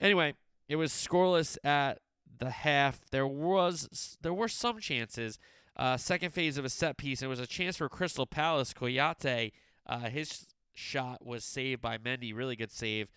[0.00, 0.34] anyway,
[0.68, 2.00] it was scoreless at
[2.38, 3.00] the half.
[3.10, 5.38] There was there were some chances.
[5.76, 7.22] Uh, second phase of a set piece.
[7.22, 8.72] It was a chance for Crystal Palace.
[8.74, 9.52] Kouyaté,
[9.86, 12.34] uh, his shot was saved by Mendy.
[12.34, 13.08] Really good save.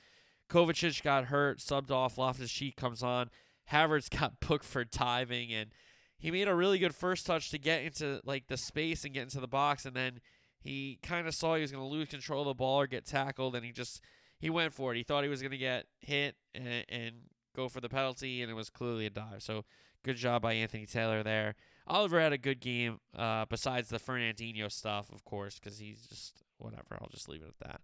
[0.49, 2.17] Kovacic got hurt, subbed off.
[2.17, 3.29] Loftus Cheek comes on.
[3.71, 5.71] Havertz got booked for diving, and
[6.17, 9.23] he made a really good first touch to get into like the space and get
[9.23, 10.19] into the box, and then
[10.59, 13.05] he kind of saw he was going to lose control of the ball or get
[13.05, 14.01] tackled, and he just
[14.39, 14.97] he went for it.
[14.97, 17.15] He thought he was going to get hit and, and
[17.55, 19.41] go for the penalty, and it was clearly a dive.
[19.41, 19.65] So
[20.03, 21.55] good job by Anthony Taylor there.
[21.87, 26.43] Oliver had a good game, uh, besides the Fernandinho stuff, of course, because he's just
[26.57, 26.97] whatever.
[27.01, 27.81] I'll just leave it at that.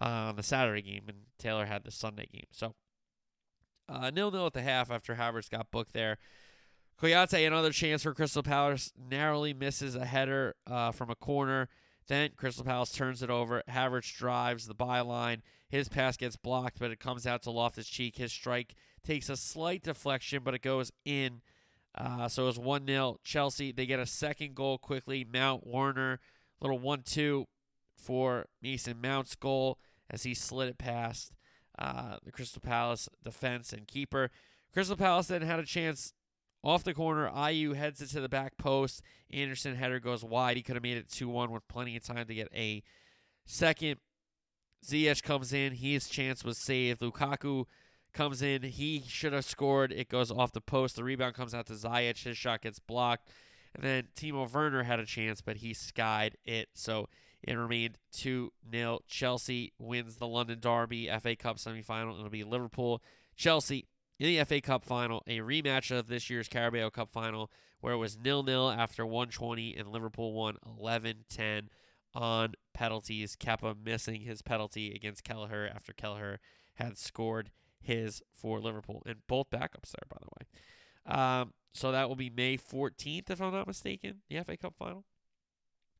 [0.00, 2.46] uh, on the Saturday game, and Taylor had the Sunday game.
[2.50, 2.74] So
[3.88, 6.18] uh, nil nil at the half after Havertz got booked there.
[7.00, 11.68] Kouyaté, another chance for Crystal Palace, narrowly misses a header uh, from a corner.
[12.06, 13.62] Then Crystal Palace turns it over.
[13.68, 15.40] Havertz drives the byline.
[15.68, 18.16] His pass gets blocked, but it comes out to Loftus Cheek.
[18.16, 21.40] His strike takes a slight deflection, but it goes in.
[21.94, 23.18] Uh, so it's 1 0.
[23.24, 25.24] Chelsea, they get a second goal quickly.
[25.30, 26.20] Mount Werner,
[26.60, 27.46] little 1 2
[28.02, 29.78] for Mason Mount's goal
[30.10, 31.34] as he slid it past
[31.78, 34.30] uh, the Crystal Palace defense and keeper.
[34.72, 36.12] Crystal Palace then had a chance
[36.64, 37.30] off the corner.
[37.30, 39.02] Guehi heads it to the back post.
[39.30, 40.56] Andersen header goes wide.
[40.56, 42.82] He could have made it 2 1 with plenty of time to get a
[43.46, 43.98] second.
[44.84, 45.74] Ziyech comes in.
[45.74, 47.00] His chance was saved.
[47.00, 47.66] Lukaku
[48.12, 48.62] comes in.
[48.62, 49.92] He should have scored.
[49.92, 50.96] It goes off the post.
[50.96, 52.24] The rebound comes out to Ziyech.
[52.24, 53.28] His shot gets blocked.
[53.74, 56.68] And then Timo Werner had a chance, but he skied it.
[56.74, 57.08] So
[57.42, 59.00] it remained 2 0.
[59.08, 62.18] Chelsea wins the London Derby FA Cup semifinal.
[62.18, 63.02] It'll be Liverpool.
[63.36, 63.86] Chelsea
[64.18, 67.50] in the FA Cup final, a rematch of this year's Carabao Cup final,
[67.80, 71.70] where it was nil nil after 120, and Liverpool won 11 10
[72.14, 73.36] on penalties.
[73.36, 76.38] Kepa missing his penalty against Kelleher after Kelleher
[76.74, 77.50] had scored
[77.80, 81.20] his for Liverpool, and both backups there, by the way.
[81.20, 85.04] Um, so that will be May 14th, if I'm not mistaken, the FA Cup final.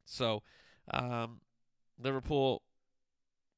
[0.05, 0.43] So
[0.91, 1.41] um,
[1.99, 2.63] Liverpool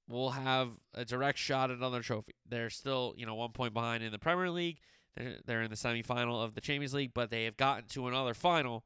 [0.09, 2.35] will have a direct shot at another trophy.
[2.49, 4.79] They're still, you know, one point behind in the Premier League.
[5.17, 8.35] They're, they're in the semifinal of the Champions League, but they have gotten to another
[8.35, 8.85] final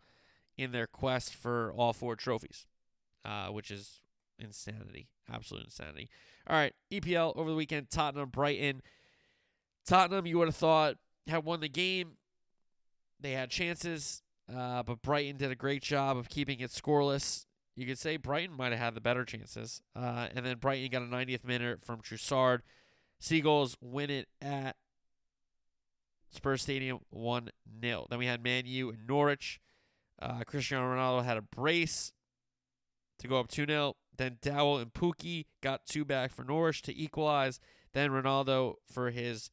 [0.57, 2.67] in their quest for all four trophies,
[3.25, 4.01] uh, which is
[4.39, 6.09] insanity, absolute insanity.
[6.47, 8.83] All right, EPL over the weekend, Tottenham, Brighton.
[9.87, 10.97] Tottenham, you would have thought
[11.27, 12.13] had won the game.
[13.21, 14.23] They had chances,
[14.55, 17.47] uh, but Brighton did a great job of keeping it scoreless.
[17.79, 19.83] You could say Brighton might have had the better chances.
[19.95, 22.63] Uh, and then Brighton got a 90th minute from Trossard.
[23.21, 24.75] Seagulls win it at
[26.29, 28.07] Spurs Stadium 1 0.
[28.11, 29.61] Then we had Man U and Norwich.
[30.21, 32.13] Uh, Cristiano Ronaldo had a brace
[33.21, 33.95] to go up 2 0.
[34.17, 37.61] Then Dowell and Pukki got two back for Norwich to equalize.
[37.93, 39.53] Then Ronaldo for his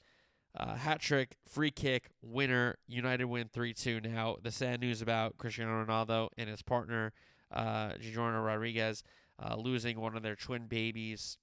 [0.58, 2.80] uh, hat trick, free kick, winner.
[2.88, 4.02] United win 3 2.
[4.02, 7.14] Now, the sad news about Cristiano Ronaldo and his partner
[7.52, 9.04] uh, Rodriguez
[9.44, 11.38] uh, losing one of their twin babies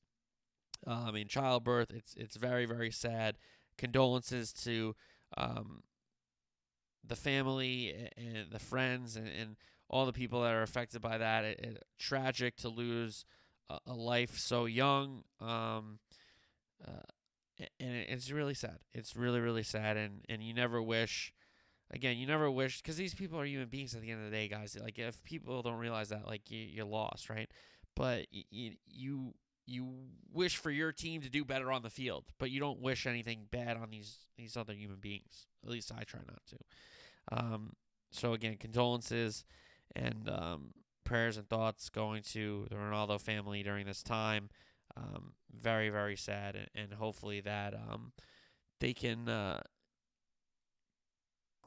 [0.86, 1.90] um, in childbirth.
[1.90, 3.36] It's it's very very sad.
[3.78, 4.94] Condolences to
[5.36, 5.82] um,
[7.04, 9.56] the family and the friends and, and
[9.88, 11.44] all the people that are affected by that.
[11.44, 13.24] It, it, tragic to lose
[13.68, 15.24] a, a life so young.
[15.40, 15.98] Um,
[16.86, 17.02] uh,
[17.78, 18.78] and it's really sad.
[18.92, 21.32] It's really really sad, and and you never wish
[21.92, 24.36] again, you never wish because these people are human beings at the end of the
[24.36, 24.76] day, guys.
[24.80, 27.50] Like if people don't realize that, like you, you're lost, right?
[27.94, 29.34] But you, you
[29.66, 29.88] you
[30.32, 33.46] wish for your team to do better on the field, but you don't wish anything
[33.50, 35.46] bad on these these other human beings.
[35.64, 36.56] At least I try not to.
[37.30, 37.76] Um,
[38.10, 39.44] so again, condolences
[39.94, 40.70] and um,
[41.04, 44.48] prayers and thoughts going to the Ronaldo family during this time.
[44.96, 48.12] Um, very very sad, and, and hopefully that um,
[48.80, 49.62] they can uh,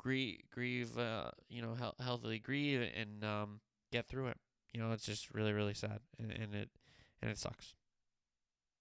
[0.05, 3.59] grieve, grieve, uh, you know, he- healthily grieve and um,
[3.91, 4.37] get through it.
[4.71, 6.69] You know, it's just really, really sad, and, and it
[7.21, 7.73] and it sucks.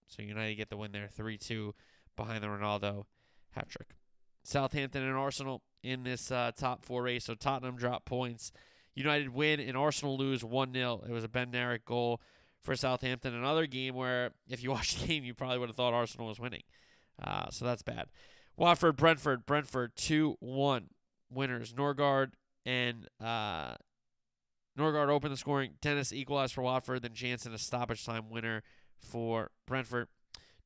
[0.07, 1.75] So United get the win there, three two,
[2.15, 3.05] behind the Ronaldo
[3.53, 3.95] hat trick.
[4.43, 7.25] Southampton and Arsenal in this uh, top four race.
[7.25, 8.53] So Tottenham drop points.
[8.95, 11.05] United win and Arsenal lose 1 0.
[11.09, 12.21] It was a Bednarek goal
[12.61, 13.35] for Southampton.
[13.35, 16.39] Another game where, if you watched the game, you probably would have thought Arsenal was
[16.39, 16.63] winning.
[17.23, 18.09] Uh, so that's bad.
[18.57, 20.89] Watford, Brentford, Brentford 2 1
[21.35, 21.73] winners.
[21.73, 22.33] Norgaard
[22.67, 23.75] and uh,
[24.79, 25.75] Norgaard opened the scoring.
[25.81, 27.03] Dennis equalized for Watford.
[27.03, 28.63] Then Jansson a stoppage time winner
[28.99, 30.09] for Brentford.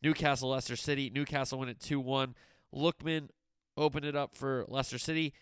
[0.02, 1.10] Newcastle, Leicester City.
[1.10, 2.34] Newcastle win it 2 1.
[2.74, 3.28] Lookman
[3.76, 5.34] opened it up for Leicester City.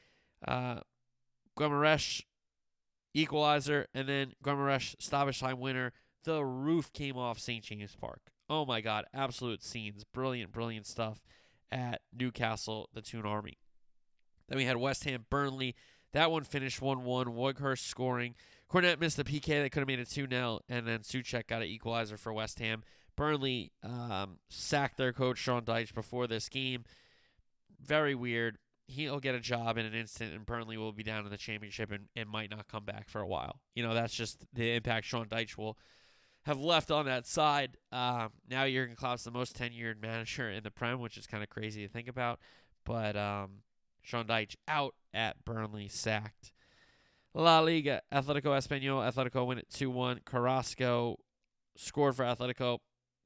[0.47, 0.81] Uh,
[3.15, 3.87] equalizer.
[3.95, 5.93] And then Guimaraes stoppage time winner.
[6.25, 7.65] The roof came off St.
[7.65, 8.21] James Park.
[8.49, 9.05] Oh my God.
[9.15, 10.05] Absolute scenes.
[10.05, 11.23] Brilliant, brilliant stuff
[11.71, 13.59] at Newcastle, the Toon Army.
[14.49, 15.75] Then we had West Ham Burnley.
[16.13, 17.27] That one finished 1 1.
[17.27, 18.35] Weghorst scoring.
[18.69, 20.61] Cornet missed the PK that could have made it 2 0.
[20.69, 22.83] And then Soucek got an equalizer for West Ham.
[23.17, 26.85] Burnley um, sacked their coach, Sean Dyche, before this game.
[27.81, 28.59] Very weird.
[28.89, 31.91] He'll get a job in an instant, and Burnley will be down in the championship
[31.91, 33.61] and, and might not come back for a while.
[33.75, 35.77] You know, that's just the impact Sean Dyche will
[36.45, 37.77] have left on that side.
[37.91, 41.49] Um, now Jurgen Klopp's the most tenured manager in the Prem, which is kind of
[41.49, 42.39] crazy to think about.
[42.85, 43.63] But um,
[44.07, 46.53] Sean Dyche out at Burnley, sacked.
[47.35, 49.13] La Liga, Atletico Espanyol.
[49.13, 50.21] Atletico win it 2 1.
[50.25, 51.19] Carrasco
[51.77, 52.79] scored for Atletico.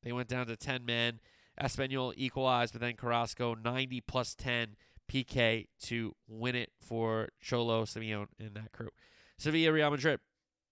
[0.03, 1.21] They went down to 10 men.
[1.61, 8.29] Espanyol equalized, but then Carrasco 90 plus 10 PK to win it for Cholo Simeone
[8.38, 8.88] and that crew.
[9.37, 10.19] Sevilla Real Madrid.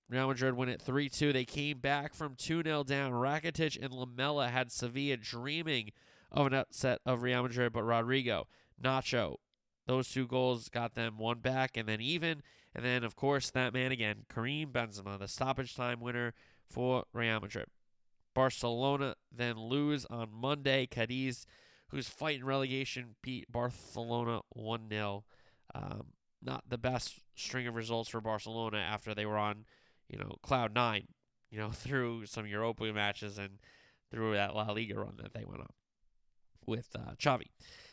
[0.08, 1.34] Real Madrid win it 3 2.
[1.34, 3.12] They came back from 2 0 down.
[3.12, 5.90] Rakitic and Lamela had Sevilla dreaming
[6.32, 8.46] of an upset of Real Madrid, but Rodrigo,
[8.82, 9.36] Nacho,
[9.88, 12.42] those two goals got them one back and then even.
[12.74, 16.34] And then, of course, that man again, Karim Benzema, the stoppage time winner
[16.68, 17.66] for Real Madrid.
[18.34, 20.86] Barcelona then lose on Monday.
[20.86, 21.46] Cadiz,
[21.88, 25.24] who's fighting relegation, beat Barcelona 1 0.
[25.74, 26.08] Um,
[26.42, 29.64] not the best string of results for Barcelona after they were on,
[30.06, 31.08] you know, cloud nine,
[31.50, 33.58] you know, through some Europa matches and
[34.10, 35.72] through that La Liga run that they went on
[36.66, 37.46] with uh, Xavi.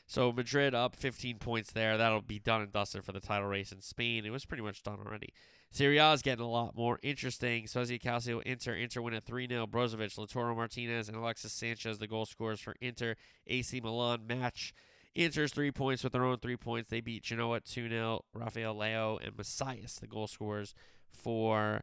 [0.07, 1.97] So Madrid up 15 points there.
[1.97, 4.25] That'll be done and dusted for the title race in Spain.
[4.25, 5.33] It was pretty much done already.
[5.71, 7.67] Serie A is getting a lot more interesting.
[7.67, 8.75] Spezia Calcio, Inter.
[8.75, 9.67] Inter win at 3 0.
[9.67, 13.15] Brozovic, Lautaro Martinez, and Alexis Sanchez, the goal scorers for Inter.
[13.47, 14.73] AC Milan match.
[15.15, 16.89] Inter's three points with their own three points.
[16.89, 18.25] They beat Genoa 2 0.
[18.33, 20.75] Rafael Leão and Messias, the goal scorers
[21.09, 21.81] for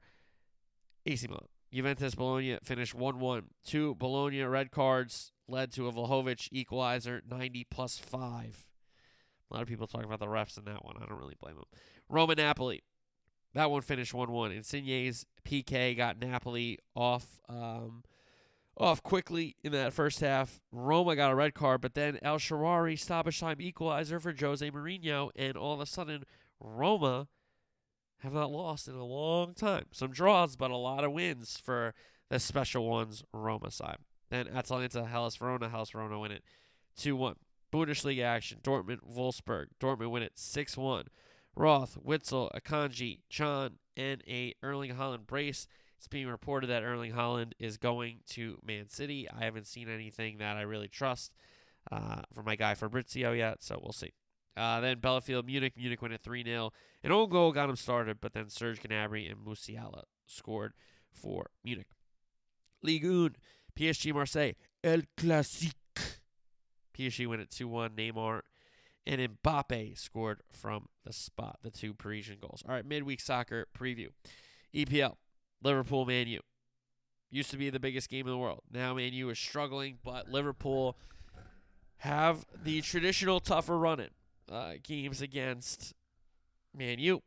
[1.07, 1.49] AC Milan.
[1.73, 3.45] Juventus Bologna finished 1 1.
[3.65, 8.67] Two Bologna red cards led to a Vlahovic equalizer, 90 plus 5.
[9.51, 10.97] A lot of people talking about the refs in that one.
[10.97, 11.65] I don't really blame them.
[12.09, 12.83] Roma Napoli.
[13.55, 14.53] That one finished 1 1.
[14.53, 18.03] Insigne's PK got Napoli off um,
[18.77, 20.61] off quickly in that first half.
[20.73, 25.31] Roma got a red card, but then El Shaarawy stoppage time equalizer for Jose Mourinho,
[25.37, 26.25] and all of a sudden,
[26.61, 27.29] Roma
[28.23, 29.87] have not lost in a long time.
[29.91, 31.93] Some draws, but a lot of wins for
[32.31, 33.99] the special ones Roma side.
[34.31, 36.45] Then Atalanta, Hellas Verona, Hellas Verona win it
[36.97, 37.35] 2 1.
[37.73, 39.67] Bundesliga action Dortmund, Wolfsburg.
[39.81, 41.05] Dortmund win it 6 1.
[41.57, 45.67] Roth, Witsel, Akanji, Can, and a Erling Haaland brace.
[45.99, 49.29] It's being reported that Erling Haaland is going to Man City.
[49.29, 51.33] I haven't seen anything that I really trust
[51.91, 54.13] uh, from my guy Fabrizio yet, so we'll see.
[54.57, 55.75] Uh, then Bielefeld, Munich.
[55.77, 56.73] Munich went at 3 0.
[57.03, 60.75] An own goal got him started, but then Serge Gnabry and Musiala scored
[61.11, 61.89] for Munich.
[62.83, 63.37] Ligue 1,
[63.79, 65.77] PSG Marseille, El Classique.
[66.97, 67.91] PSG went at 2 1.
[67.91, 68.43] Neymar
[69.07, 72.63] and Mbappe scored from the spot, the two Parisian goals.
[72.67, 74.09] All right, midweek soccer preview.
[74.75, 75.17] EPL,
[75.63, 76.41] Liverpool, Man U.
[77.31, 78.63] Used to be the biggest game in the world.
[78.71, 80.97] Now Man U is struggling, but Liverpool
[81.99, 84.11] have the traditional tougher running
[84.51, 85.95] uh, games against
[86.77, 87.23] Man U.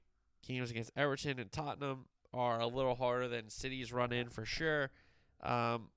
[0.47, 4.91] Games against Everton and Tottenham are a little harder than City's run in for sure.
[5.41, 5.89] Um,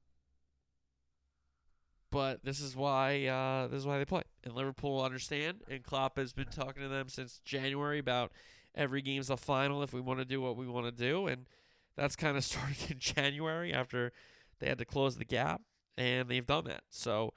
[2.10, 4.22] but this is why uh, this is why they play.
[4.44, 8.32] And Liverpool understand, and Klopp has been talking to them since January about
[8.74, 11.46] every game's a final if we want to do what we want to do, and
[11.96, 14.12] that's kind of started in January after
[14.60, 15.60] they had to close the gap,
[15.96, 16.82] and they've done that.
[16.90, 17.34] So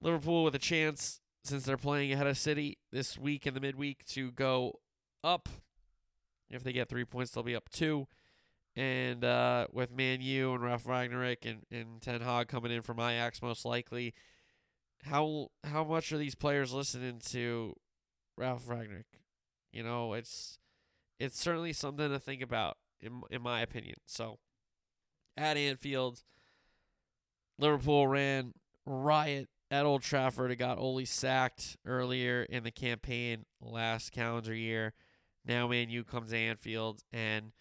[0.00, 4.04] Liverpool with a chance since they're playing ahead of City this week in the midweek
[4.06, 4.80] to go
[5.22, 5.48] up.
[6.50, 8.06] If they get three points, they'll be up two.
[8.76, 13.00] And uh, with Man U and Ralf Rangnick and, and Ten Hag coming in from
[13.00, 14.14] Ajax most likely,
[15.04, 17.74] how how much are these players listening to
[18.36, 19.04] Ralf Rangnick?
[19.72, 20.58] You know, it's
[21.18, 23.96] it's certainly something to think about in in my opinion.
[24.04, 24.38] So
[25.36, 26.22] at Anfield,
[27.58, 28.52] Liverpool ran
[28.84, 30.50] riot at Old Trafford.
[30.50, 34.94] It got Ole sacked earlier in the campaign last calendar year.
[35.44, 37.52] Now Man U comes to Anfield and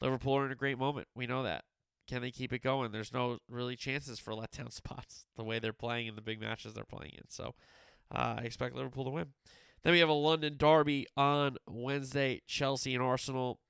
[0.00, 1.08] Liverpool are in a great moment.
[1.14, 1.64] We know that.
[2.08, 2.90] Can they keep it going?
[2.90, 6.74] There's no really chances for letdown spots the way they're playing in the big matches
[6.74, 7.28] they're playing in.
[7.28, 7.54] So
[8.14, 9.26] uh, I expect Liverpool to win.
[9.82, 13.60] Then we have a London derby on Wednesday Chelsea and Arsenal.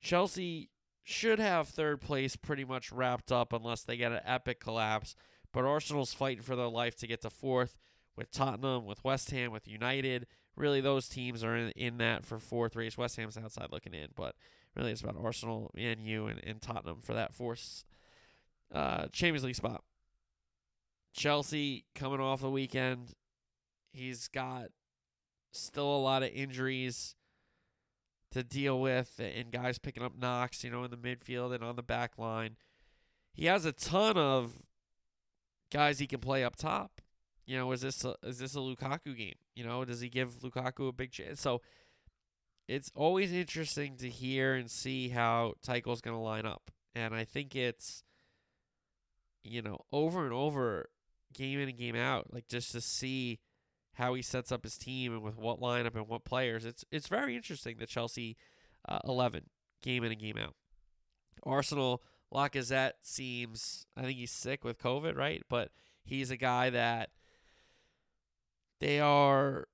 [0.00, 0.70] Chelsea
[1.04, 5.14] should have third place pretty much wrapped up unless they get an epic collapse.
[5.54, 7.78] But Arsenal's fighting for their life to get to fourth
[8.16, 10.26] with Tottenham, with West Ham, with United.
[10.56, 12.98] Really, those teams are in, in that for fourth race.
[12.98, 14.34] West Ham's outside looking in, but
[14.74, 17.84] really it's about Arsenal, and you, and, and Tottenham for that fourth
[18.74, 19.84] uh, Champions League spot.
[21.12, 23.14] Chelsea coming off the weekend.
[23.92, 24.70] He's got
[25.52, 27.14] still a lot of injuries
[28.32, 31.76] to deal with, and guys picking up knocks, you know, in the midfield and on
[31.76, 32.56] the back line.
[33.32, 34.63] He has a ton of
[35.74, 37.02] guys he can play up top.
[37.46, 39.34] You know, is this a, is this a Lukaku game?
[39.54, 41.40] You know, does he give Lukaku a big chance?
[41.40, 41.60] So
[42.68, 46.70] it's always interesting to hear and see how Tuchel's going to line up.
[46.94, 48.02] And I think it's,
[49.42, 50.88] you know, over and over,
[51.34, 53.40] game in and game out, like just to see
[53.94, 56.64] how he sets up his team and with what lineup and what players.
[56.64, 58.36] It's it's very interesting the Chelsea
[58.88, 59.50] uh, 11
[59.82, 60.54] game in and game out.
[61.44, 62.02] Arsenal
[62.34, 65.42] Lacazette seems, I think he's sick with COVID, right?
[65.48, 65.70] But
[66.04, 67.10] he's a guy that
[68.80, 69.68] they are.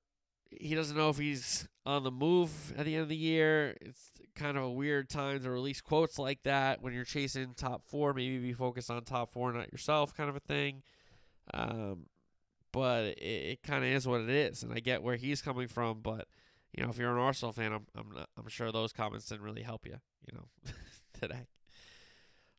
[0.51, 3.77] He doesn't know if he's on the move at the end of the year.
[3.81, 7.83] It's kind of a weird time to release quotes like that when you're chasing top
[7.83, 8.13] four.
[8.13, 10.83] Maybe be focused on top four, not yourself, kind of a thing.
[11.55, 12.07] Um,
[12.73, 15.67] but it, it kind of is what it is, and I get where he's coming
[15.67, 16.01] from.
[16.03, 16.27] But
[16.77, 19.45] you know, if you're an Arsenal fan, I'm I'm not, I'm sure those comments didn't
[19.45, 19.97] really help you.
[20.31, 20.73] You know,
[21.21, 21.47] today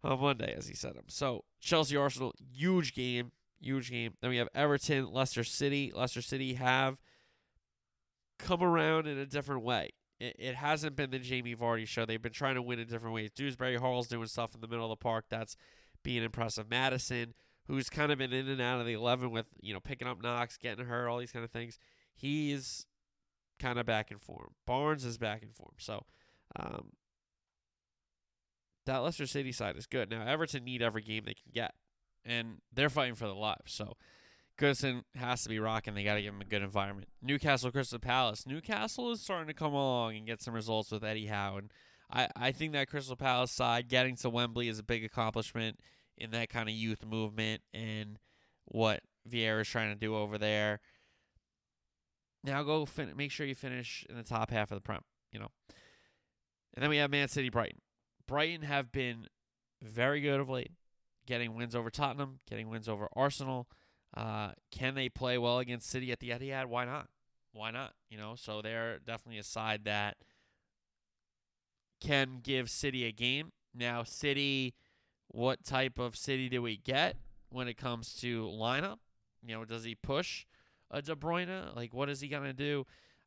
[0.04, 1.06] on Monday, as he said them.
[1.08, 4.14] So Chelsea Arsenal, huge game, huge game.
[4.22, 5.92] Then we have Everton, Leicester City.
[5.94, 6.98] Leicester City have
[8.40, 9.92] come around in a different way.
[10.20, 12.06] It, it hasn't been the Jamie Vardy show.
[12.06, 13.32] They've been trying to win in different ways.
[13.32, 15.56] Dewsbury Hall's doing stuff in the middle of the park that's
[16.04, 16.70] being impressive.
[16.70, 17.34] Maddison,
[17.68, 20.22] who's kind of been in and out of the 11 with, you know, picking up
[20.22, 21.78] knocks, getting hurt, all these kind of things.
[22.16, 22.86] He's
[23.60, 24.52] kind of back in form.
[24.66, 25.74] Barnes is back in form.
[25.78, 26.06] So,
[26.56, 26.92] um,
[28.86, 30.10] that Leicester City side is good.
[30.10, 31.74] Now Everton need every game they can get,
[32.26, 33.74] and they're fighting for the lives.
[33.74, 33.96] So
[34.58, 35.94] Goodison has to be rocking.
[35.94, 37.08] They got to give him a good environment.
[37.22, 38.46] Newcastle Crystal Palace.
[38.46, 41.72] Newcastle is starting to come along and get some results with Eddie Howe, and
[42.12, 45.80] I I think that Crystal Palace side getting to Wembley is a big accomplishment
[46.18, 48.20] in that kind of youth movement and
[48.66, 50.80] what Vieira is trying to do over there.
[52.44, 55.02] Now go fin- make sure you finish in the top half of the prem,
[55.32, 55.50] you know.
[56.74, 57.80] And then we have Man City Brighton.
[58.32, 59.28] Brighton have been
[59.82, 60.72] very good of late,
[61.28, 63.68] getting wins over Tottenham, getting wins over Arsenal.
[64.16, 66.68] Uh, can they play well against City at the Etihad?
[66.68, 67.10] Why not?
[67.52, 67.92] Why not?
[68.10, 70.16] You know, so they're definitely a side that
[72.00, 73.52] can give City a game.
[73.76, 74.76] Now, City,
[75.28, 77.18] what type of City do we get
[77.50, 79.00] when it comes to lineup?
[79.46, 80.46] You know, does he push
[80.90, 81.76] a De Bruyne?
[81.76, 82.86] Like, what is he gonna do?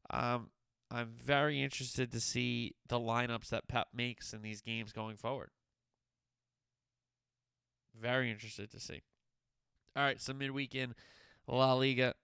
[0.09, 0.49] Um,
[0.95, 5.51] I'm very interested to see the lineups that Pep makes in these games going forward.
[8.01, 9.03] Very interested to see.
[9.97, 10.95] All right, so midweek in
[11.49, 12.15] La Liga,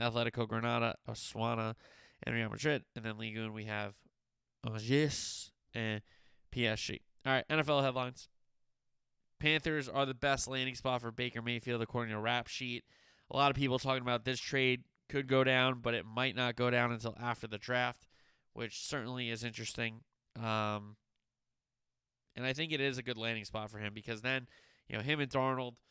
[0.00, 1.74] Atletico Granada, Osasuna,
[2.22, 3.94] and Real Madrid, and then Ligue 1 we have
[4.64, 6.00] Angers and
[6.54, 7.00] PSG.
[7.26, 8.28] All right, NFL headlines.
[9.40, 12.84] Panthers are the best landing spot for Baker Mayfield according to Rap Sheet.
[13.30, 16.54] A lot of people talking about this trade could go down, but it might not
[16.54, 18.06] go down until after the draft,
[18.52, 20.00] which certainly is interesting.
[20.36, 20.96] Um,
[22.36, 24.46] and I think it is a good landing spot for him because then,
[24.88, 25.74] you know, him and Darnold–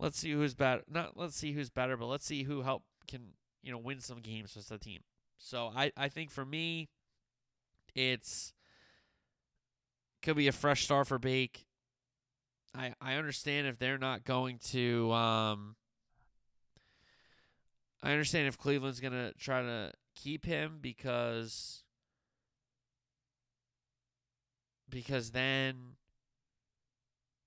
[0.00, 0.82] let's see who's better.
[0.90, 4.18] Not let's see who's better, but let's see who help can you know win some
[4.18, 5.02] games with the team.
[5.38, 6.88] So I I think for me,
[7.94, 8.52] it's
[10.22, 11.66] could be a fresh start for Bake.
[12.74, 15.76] I I understand if they're not going to um
[18.02, 19.92] I understand if Cleveland's to try to
[20.22, 21.84] keep him because
[24.88, 25.96] because then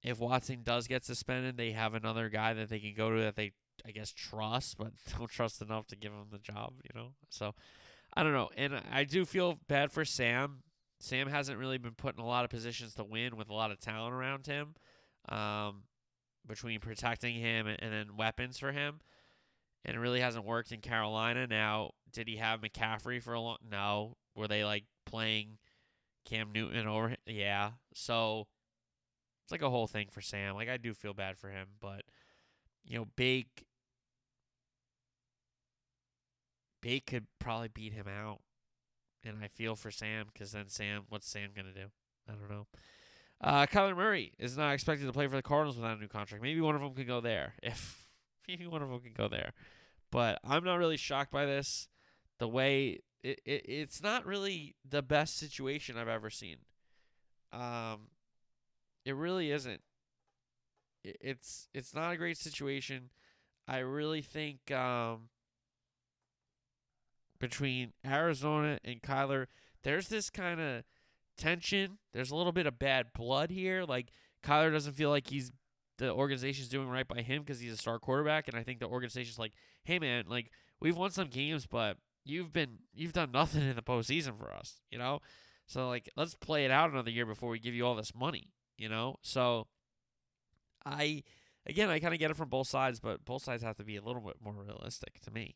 [0.01, 3.35] if Watson does get suspended, they have another guy that they can go to that
[3.35, 3.53] they
[3.85, 7.09] I guess trust, but don't trust enough to give him the job, you know.
[7.29, 7.53] So
[8.13, 10.63] I don't know, and I do feel bad for Sam.
[10.99, 13.71] Sam hasn't really been put in a lot of positions to win with a lot
[13.71, 14.75] of talent around him,
[15.27, 15.83] um,
[16.47, 19.01] between protecting him and, and then weapons for him,
[19.83, 21.47] and it really hasn't worked in Carolina.
[21.47, 23.57] Now, did he have McCaffrey for a long?
[23.69, 24.17] No.
[24.35, 25.57] Were they like playing
[26.25, 27.09] Cam Newton over?
[27.09, 27.17] Him?
[27.25, 27.71] Yeah.
[27.93, 28.47] So
[29.43, 30.55] it's like a whole thing for Sam.
[30.55, 32.03] Like I do feel bad for him, but
[32.85, 33.65] you know, Bake
[36.81, 38.41] Bake could probably beat him out,
[39.23, 41.87] and I feel for Sam because then Sam, what's Sam gonna do?
[42.29, 42.67] I don't know.
[43.41, 46.43] Uh, Kyler Murray is not expected to play for the Cardinals without a new contract.
[46.43, 47.53] Maybe one of them could go there.
[47.63, 48.07] If
[48.47, 49.53] maybe one of them could go there,
[50.11, 51.87] but I'm not really shocked by this.
[52.39, 56.57] The way it, it it's not really the best situation I've ever seen.
[57.51, 58.07] Um,
[59.05, 59.81] it really isn't.
[61.03, 63.09] It's it's not a great situation.
[63.67, 65.29] I really think um,
[67.39, 69.47] between Arizona and Kyler,
[69.83, 70.83] there's this kind of
[71.37, 71.97] tension.
[72.13, 73.83] There's a little bit of bad blood here.
[73.83, 74.11] Like
[74.43, 75.51] Kyler doesn't feel like he's
[75.97, 78.87] the organization's doing right by him because he's a star quarterback, and I think the
[78.87, 79.53] organization's like,
[79.83, 83.81] hey man, like we've won some games, but you've been you've done nothing in the
[83.81, 85.19] postseason for us, you know.
[85.65, 88.53] So like, let's play it out another year before we give you all this money
[88.77, 89.17] you know?
[89.21, 89.67] So
[90.85, 91.23] I
[91.65, 93.95] again I kind of get it from both sides, but both sides have to be
[93.95, 95.55] a little bit more realistic to me.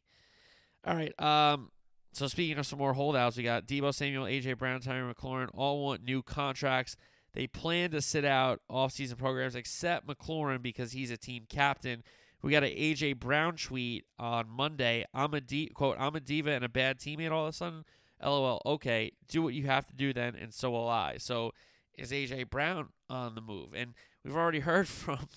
[0.85, 1.19] All right.
[1.21, 1.71] Um
[2.13, 5.83] so speaking of some more holdouts, we got Deebo Samuel, AJ Brown, Terry McLaurin all
[5.83, 6.95] want new contracts.
[7.33, 12.03] They plan to sit out off-season programs except McLaurin because he's a team captain.
[12.41, 15.05] We got an AJ Brown tweet on Monday.
[15.13, 17.83] I'm a D, quote, I'm a diva and a bad teammate all of a sudden.
[18.21, 18.61] LOL.
[18.65, 21.17] Okay, do what you have to do then, and so will I.
[21.17, 21.51] So
[21.97, 23.69] is AJ Brown on the move?
[23.75, 25.27] And we've already heard from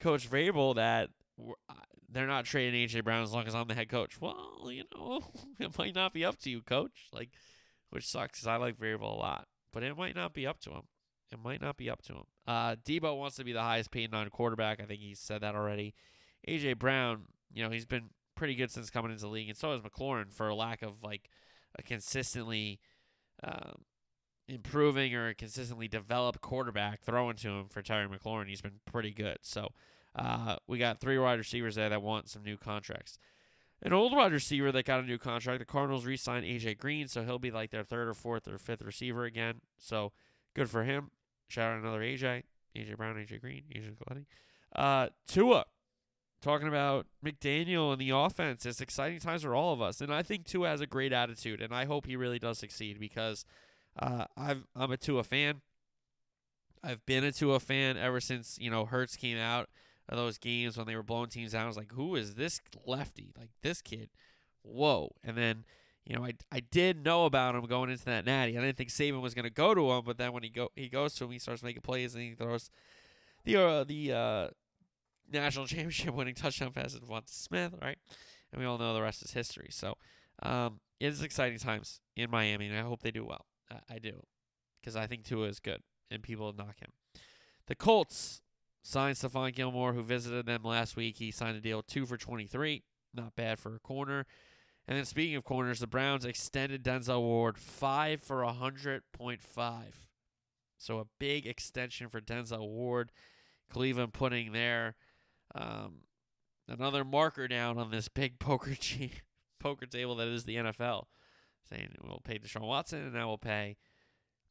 [0.00, 1.10] Coach Vrabel that
[1.68, 1.74] uh,
[2.10, 4.20] they're not trading AJ Brown as long as I'm the head coach.
[4.20, 5.20] Well, you know,
[5.60, 7.08] it might not be up to you, coach.
[7.12, 7.30] Like,
[7.90, 10.70] which sucks because I like Vrabel a lot, but it might not be up to
[10.70, 10.82] him.
[11.32, 12.24] It might not be up to him.
[12.46, 14.80] Uh, Deebo wants to be the highest paid non quarterback.
[14.80, 15.94] I think he said that already.
[16.48, 17.22] AJ Brown,
[17.52, 20.32] you know, he's been pretty good since coming into the league, and so has McLaurin
[20.32, 21.28] for a lack of like
[21.76, 22.78] a consistently
[23.42, 23.82] um,
[24.48, 28.48] improving or consistently developed quarterback throwing to him for Terry McLaurin.
[28.48, 29.38] He's been pretty good.
[29.42, 29.70] So
[30.14, 33.18] uh, we got three wide receivers there that want some new contracts.
[33.82, 35.58] An old wide receiver that got a new contract.
[35.58, 38.82] The Cardinals re-signed AJ Green, so he'll be like their third or fourth or fifth
[38.82, 39.60] receiver again.
[39.76, 40.12] So
[40.56, 41.10] good for him.
[41.48, 42.42] Shout out another AJ,
[42.74, 44.26] AJ Brown, AJ Green, AJ Gladdy.
[44.74, 45.66] Uh, Tua,
[46.40, 48.64] talking about McDaniel and the offense.
[48.64, 51.60] It's exciting times for all of us, and I think Tua has a great attitude,
[51.60, 53.44] and I hope he really does succeed because
[54.00, 55.60] uh, I've, I'm a Tua fan.
[56.82, 59.68] I've been a Tua fan ever since you know Hurts came out
[60.08, 61.64] of those games when they were blowing teams out.
[61.64, 63.32] I was like, who is this lefty?
[63.38, 64.08] Like this kid,
[64.62, 65.12] whoa!
[65.22, 65.64] And then
[66.06, 68.56] you know I I did know about him going into that natty.
[68.56, 70.70] I didn't think Saban was going to go to him, but then when he go
[70.74, 72.70] he goes to him, he starts making plays and he throws
[73.44, 74.48] the uh, the uh,
[75.32, 77.98] national championship winning touchdown pass to Devonta Smith, right?
[78.52, 79.68] And we all know the rest is history.
[79.70, 79.96] So
[80.42, 83.46] um, it is exciting times in Miami, and I hope they do well.
[83.70, 84.22] I, I do,
[84.80, 86.92] because I think Tua is good, and people knock him.
[87.66, 88.40] The Colts
[88.82, 91.16] signed Stephon Gilmore, who visited them last week.
[91.16, 92.84] He signed a deal two for 23.
[93.12, 94.26] Not bad for a corner.
[94.88, 99.42] And then speaking of corners, the Browns extended Denzel Ward five for a hundred point
[99.42, 100.06] five.
[100.78, 103.10] So a big extension for Denzel Ward.
[103.68, 104.94] Cleveland putting their
[105.54, 106.02] um,
[106.68, 108.76] another marker down on this big poker
[109.58, 111.04] poker table that is the NFL,
[111.68, 113.76] saying we'll pay Deshaun Watson and now we'll pay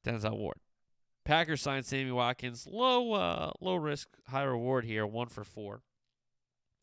[0.06, 0.58] Denzel Ward.
[1.24, 5.82] Packers signed Sammy Watkins, low uh, low risk, high reward here, one for four.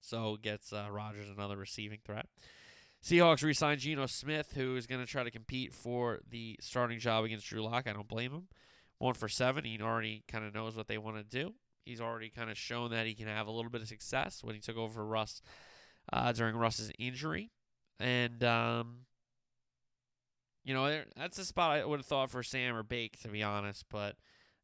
[0.00, 2.26] So gets uh, Rodgers another receiving threat.
[3.04, 7.24] Seahawks re-signed Geno Smith, who is going to try to compete for the starting job
[7.24, 7.88] against Drew Lock.
[7.88, 8.48] I don't blame him.
[8.98, 9.64] One for seven.
[9.64, 11.54] He already kind of knows what they want to do.
[11.84, 14.54] He's already kind of shown that he can have a little bit of success when
[14.54, 15.42] he took over Russ
[16.12, 17.50] uh, during Russ's injury.
[17.98, 18.98] And, um,
[20.64, 23.42] you know, that's a spot I would have thought for Sam or Bake, to be
[23.42, 23.84] honest.
[23.90, 24.14] But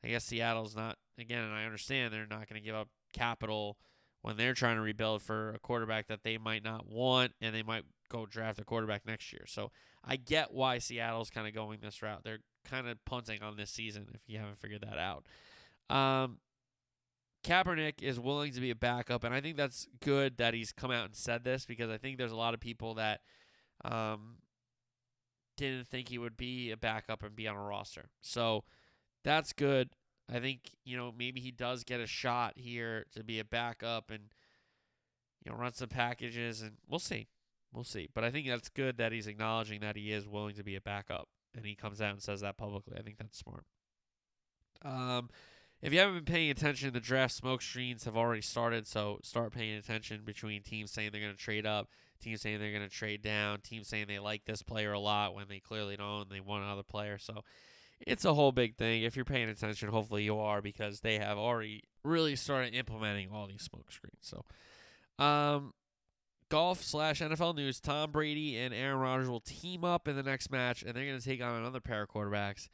[0.04, 3.78] I guess Seattle's not, again, and I understand they're not going to give up capital
[4.22, 7.64] when they're trying to rebuild for a quarterback that they might not want and they
[7.64, 9.44] might go draft a quarterback next year.
[9.46, 9.70] So
[10.04, 12.22] I get why Seattle's kind of going this route.
[12.24, 15.24] They're kind of punting on this season if you haven't figured that out.
[15.94, 16.38] Um,
[17.44, 20.90] Kaepernick is willing to be a backup, and I think that's good that he's come
[20.90, 23.20] out and said this because I think there's a lot of people that
[23.84, 24.36] um,
[25.56, 28.10] didn't think he would be a backup and be on a roster.
[28.20, 28.64] So
[29.24, 29.90] that's good.
[30.30, 34.10] I think you know maybe he does get a shot here to be a backup
[34.10, 34.24] and
[35.44, 37.28] you know run some packages, and we'll see,
[37.72, 38.08] we'll see.
[38.14, 40.80] But I think that's good that he's acknowledging that he is willing to be a
[40.80, 42.96] backup, and he comes out and says that publicly.
[42.98, 43.64] I think that's smart.
[44.82, 45.30] Um,
[45.80, 48.86] if you haven't been paying attention, the draft smoke screens have already started.
[48.86, 51.88] So start paying attention between teams saying they're going to trade up,
[52.20, 55.34] teams saying they're going to trade down, teams saying they like this player a lot
[55.34, 57.18] when they clearly don't and they want another player.
[57.18, 57.44] So
[58.06, 59.02] it's a whole big thing.
[59.02, 63.46] If you're paying attention, hopefully you are because they have already really started implementing all
[63.46, 64.22] these smoke screens.
[64.22, 64.44] So,
[65.24, 65.74] um,
[66.48, 70.50] golf slash NFL news: Tom Brady and Aaron Rodgers will team up in the next
[70.50, 72.68] match, and they're going to take on another pair of quarterbacks,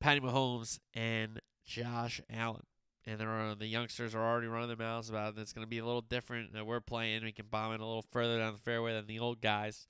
[0.00, 2.64] Patty Mahomes and Josh Allen.
[3.06, 5.40] And are, the youngsters are already running their mouths about it.
[5.40, 6.52] It's going to be a little different.
[6.52, 7.24] That we're playing.
[7.24, 9.86] We can bomb it a little further down the fairway than the old guys.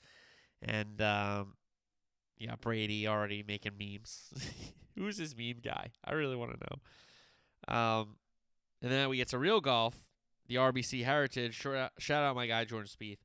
[0.63, 1.55] And um,
[2.39, 4.33] yeah, Brady already making memes.
[4.97, 5.91] Who's his meme guy?
[6.05, 7.77] I really want to know.
[7.77, 8.17] Um,
[8.83, 9.95] and then we get to real golf.
[10.49, 11.55] The RBC Heritage.
[11.55, 13.19] Shout out my guy Jordan Spieth.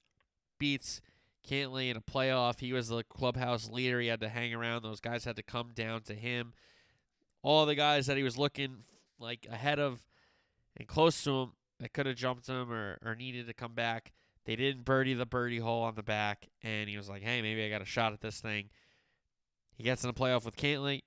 [0.60, 1.02] Beats
[1.48, 2.60] Cantlay in a playoff.
[2.60, 4.00] He was the clubhouse leader.
[4.00, 4.84] He had to hang around.
[4.84, 6.54] Those guys had to come down to him
[7.44, 8.78] all the guys that he was looking
[9.20, 10.02] like ahead of
[10.78, 14.14] and close to him that could have jumped him or, or needed to come back.
[14.46, 17.64] They didn't birdie the birdie hole on the back, and he was like, hey, maybe
[17.64, 18.70] I got a shot at this thing.
[19.76, 21.02] He gets in the playoff with Cantlay,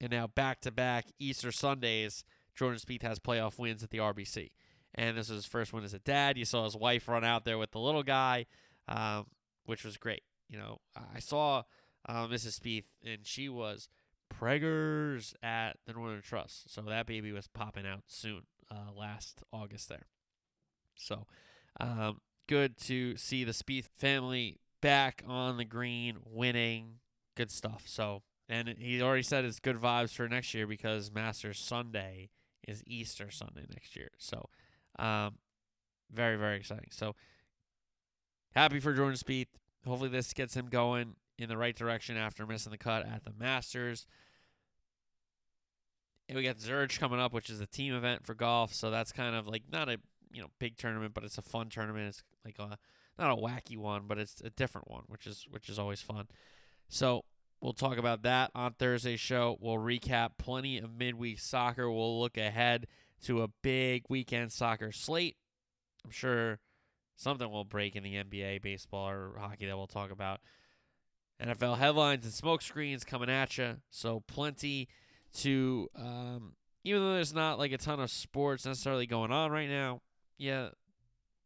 [0.00, 2.24] and now back to back Easter Sundays,
[2.54, 4.50] Jordan Spieth has playoff wins at the RBC.
[4.96, 6.38] And this is his first one as a dad.
[6.38, 8.46] You saw his wife run out there with the little guy,
[8.88, 9.26] um,
[9.64, 10.22] which was great.
[10.48, 10.78] You know,
[11.14, 11.64] I saw
[12.08, 12.58] uh, Mrs.
[12.60, 13.88] Spieth, and she was–
[14.28, 16.72] Preggers at the Northern Trust.
[16.72, 20.06] So that baby was popping out soon, uh, last August there.
[20.94, 21.26] So
[21.80, 26.98] um, good to see the Spieth family back on the green, winning.
[27.34, 27.82] Good stuff.
[27.86, 32.30] So, and he already said it's good vibes for next year because Masters Sunday
[32.66, 34.10] is Easter Sunday next year.
[34.18, 34.48] So,
[34.98, 35.36] um,
[36.12, 36.88] very very exciting.
[36.90, 37.14] So,
[38.54, 39.48] happy for Jordan Spieth.
[39.86, 43.32] Hopefully, this gets him going in the right direction after missing the cut at the
[43.38, 44.06] Masters.
[46.28, 48.74] And we got Zurich coming up, which is a team event for golf.
[48.74, 49.98] So that's kind of like not a
[50.32, 52.08] you know big tournament, but it's a fun tournament.
[52.08, 52.78] It's like a
[53.18, 56.26] not a wacky one, but it's a different one, which is which is always fun.
[56.88, 57.24] So
[57.60, 59.56] we'll talk about that on Thursday's show.
[59.60, 61.90] We'll recap plenty of midweek soccer.
[61.90, 62.86] We'll look ahead
[63.24, 65.36] to a big weekend soccer slate.
[66.04, 66.58] I'm sure
[67.16, 70.40] something will break in the NBA, baseball, or hockey that we'll talk about.
[71.42, 73.76] NFL headlines and smoke screens coming at you.
[73.90, 74.88] So plenty
[75.34, 76.52] to, um,
[76.84, 80.00] even though there's not like a ton of sports necessarily going on right now.
[80.38, 80.68] Yeah,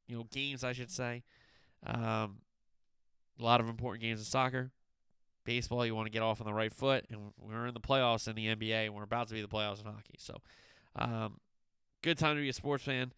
[0.06, 1.22] you know, games I should say.
[1.86, 2.38] Um,
[3.38, 4.70] a lot of important games in soccer.
[5.44, 8.28] Baseball, you want to get off on the right foot, and we're in the playoffs
[8.28, 10.16] in the NBA, and we're about to be the playoffs in hockey.
[10.18, 10.36] So,
[10.96, 11.38] um,
[12.02, 13.12] good time to be a sports fan,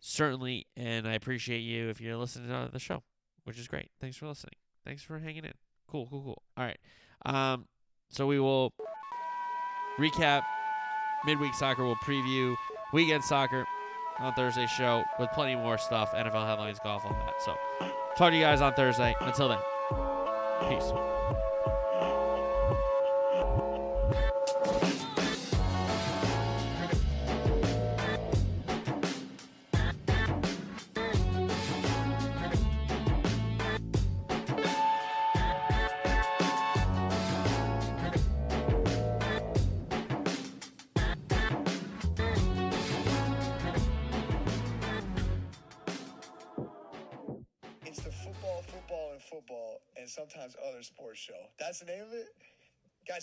[0.00, 3.02] certainly, and I appreciate you if you're listening to the show,
[3.44, 3.90] which is great.
[4.00, 4.54] Thanks for listening.
[4.84, 5.52] Thanks for hanging in.
[5.88, 6.42] Cool, cool, cool.
[6.56, 6.78] All right.
[7.24, 7.66] Um,
[8.10, 8.72] so we will
[9.98, 10.42] recap
[11.24, 11.84] midweek soccer.
[11.84, 12.54] We'll preview
[12.92, 13.66] weekend soccer
[14.18, 17.42] on Thursday's show with plenty more stuff, NFL headlines, golf, all that.
[17.44, 17.54] So
[18.16, 19.14] talk to you guys on Thursday.
[19.20, 19.58] Until then,
[20.68, 20.92] peace.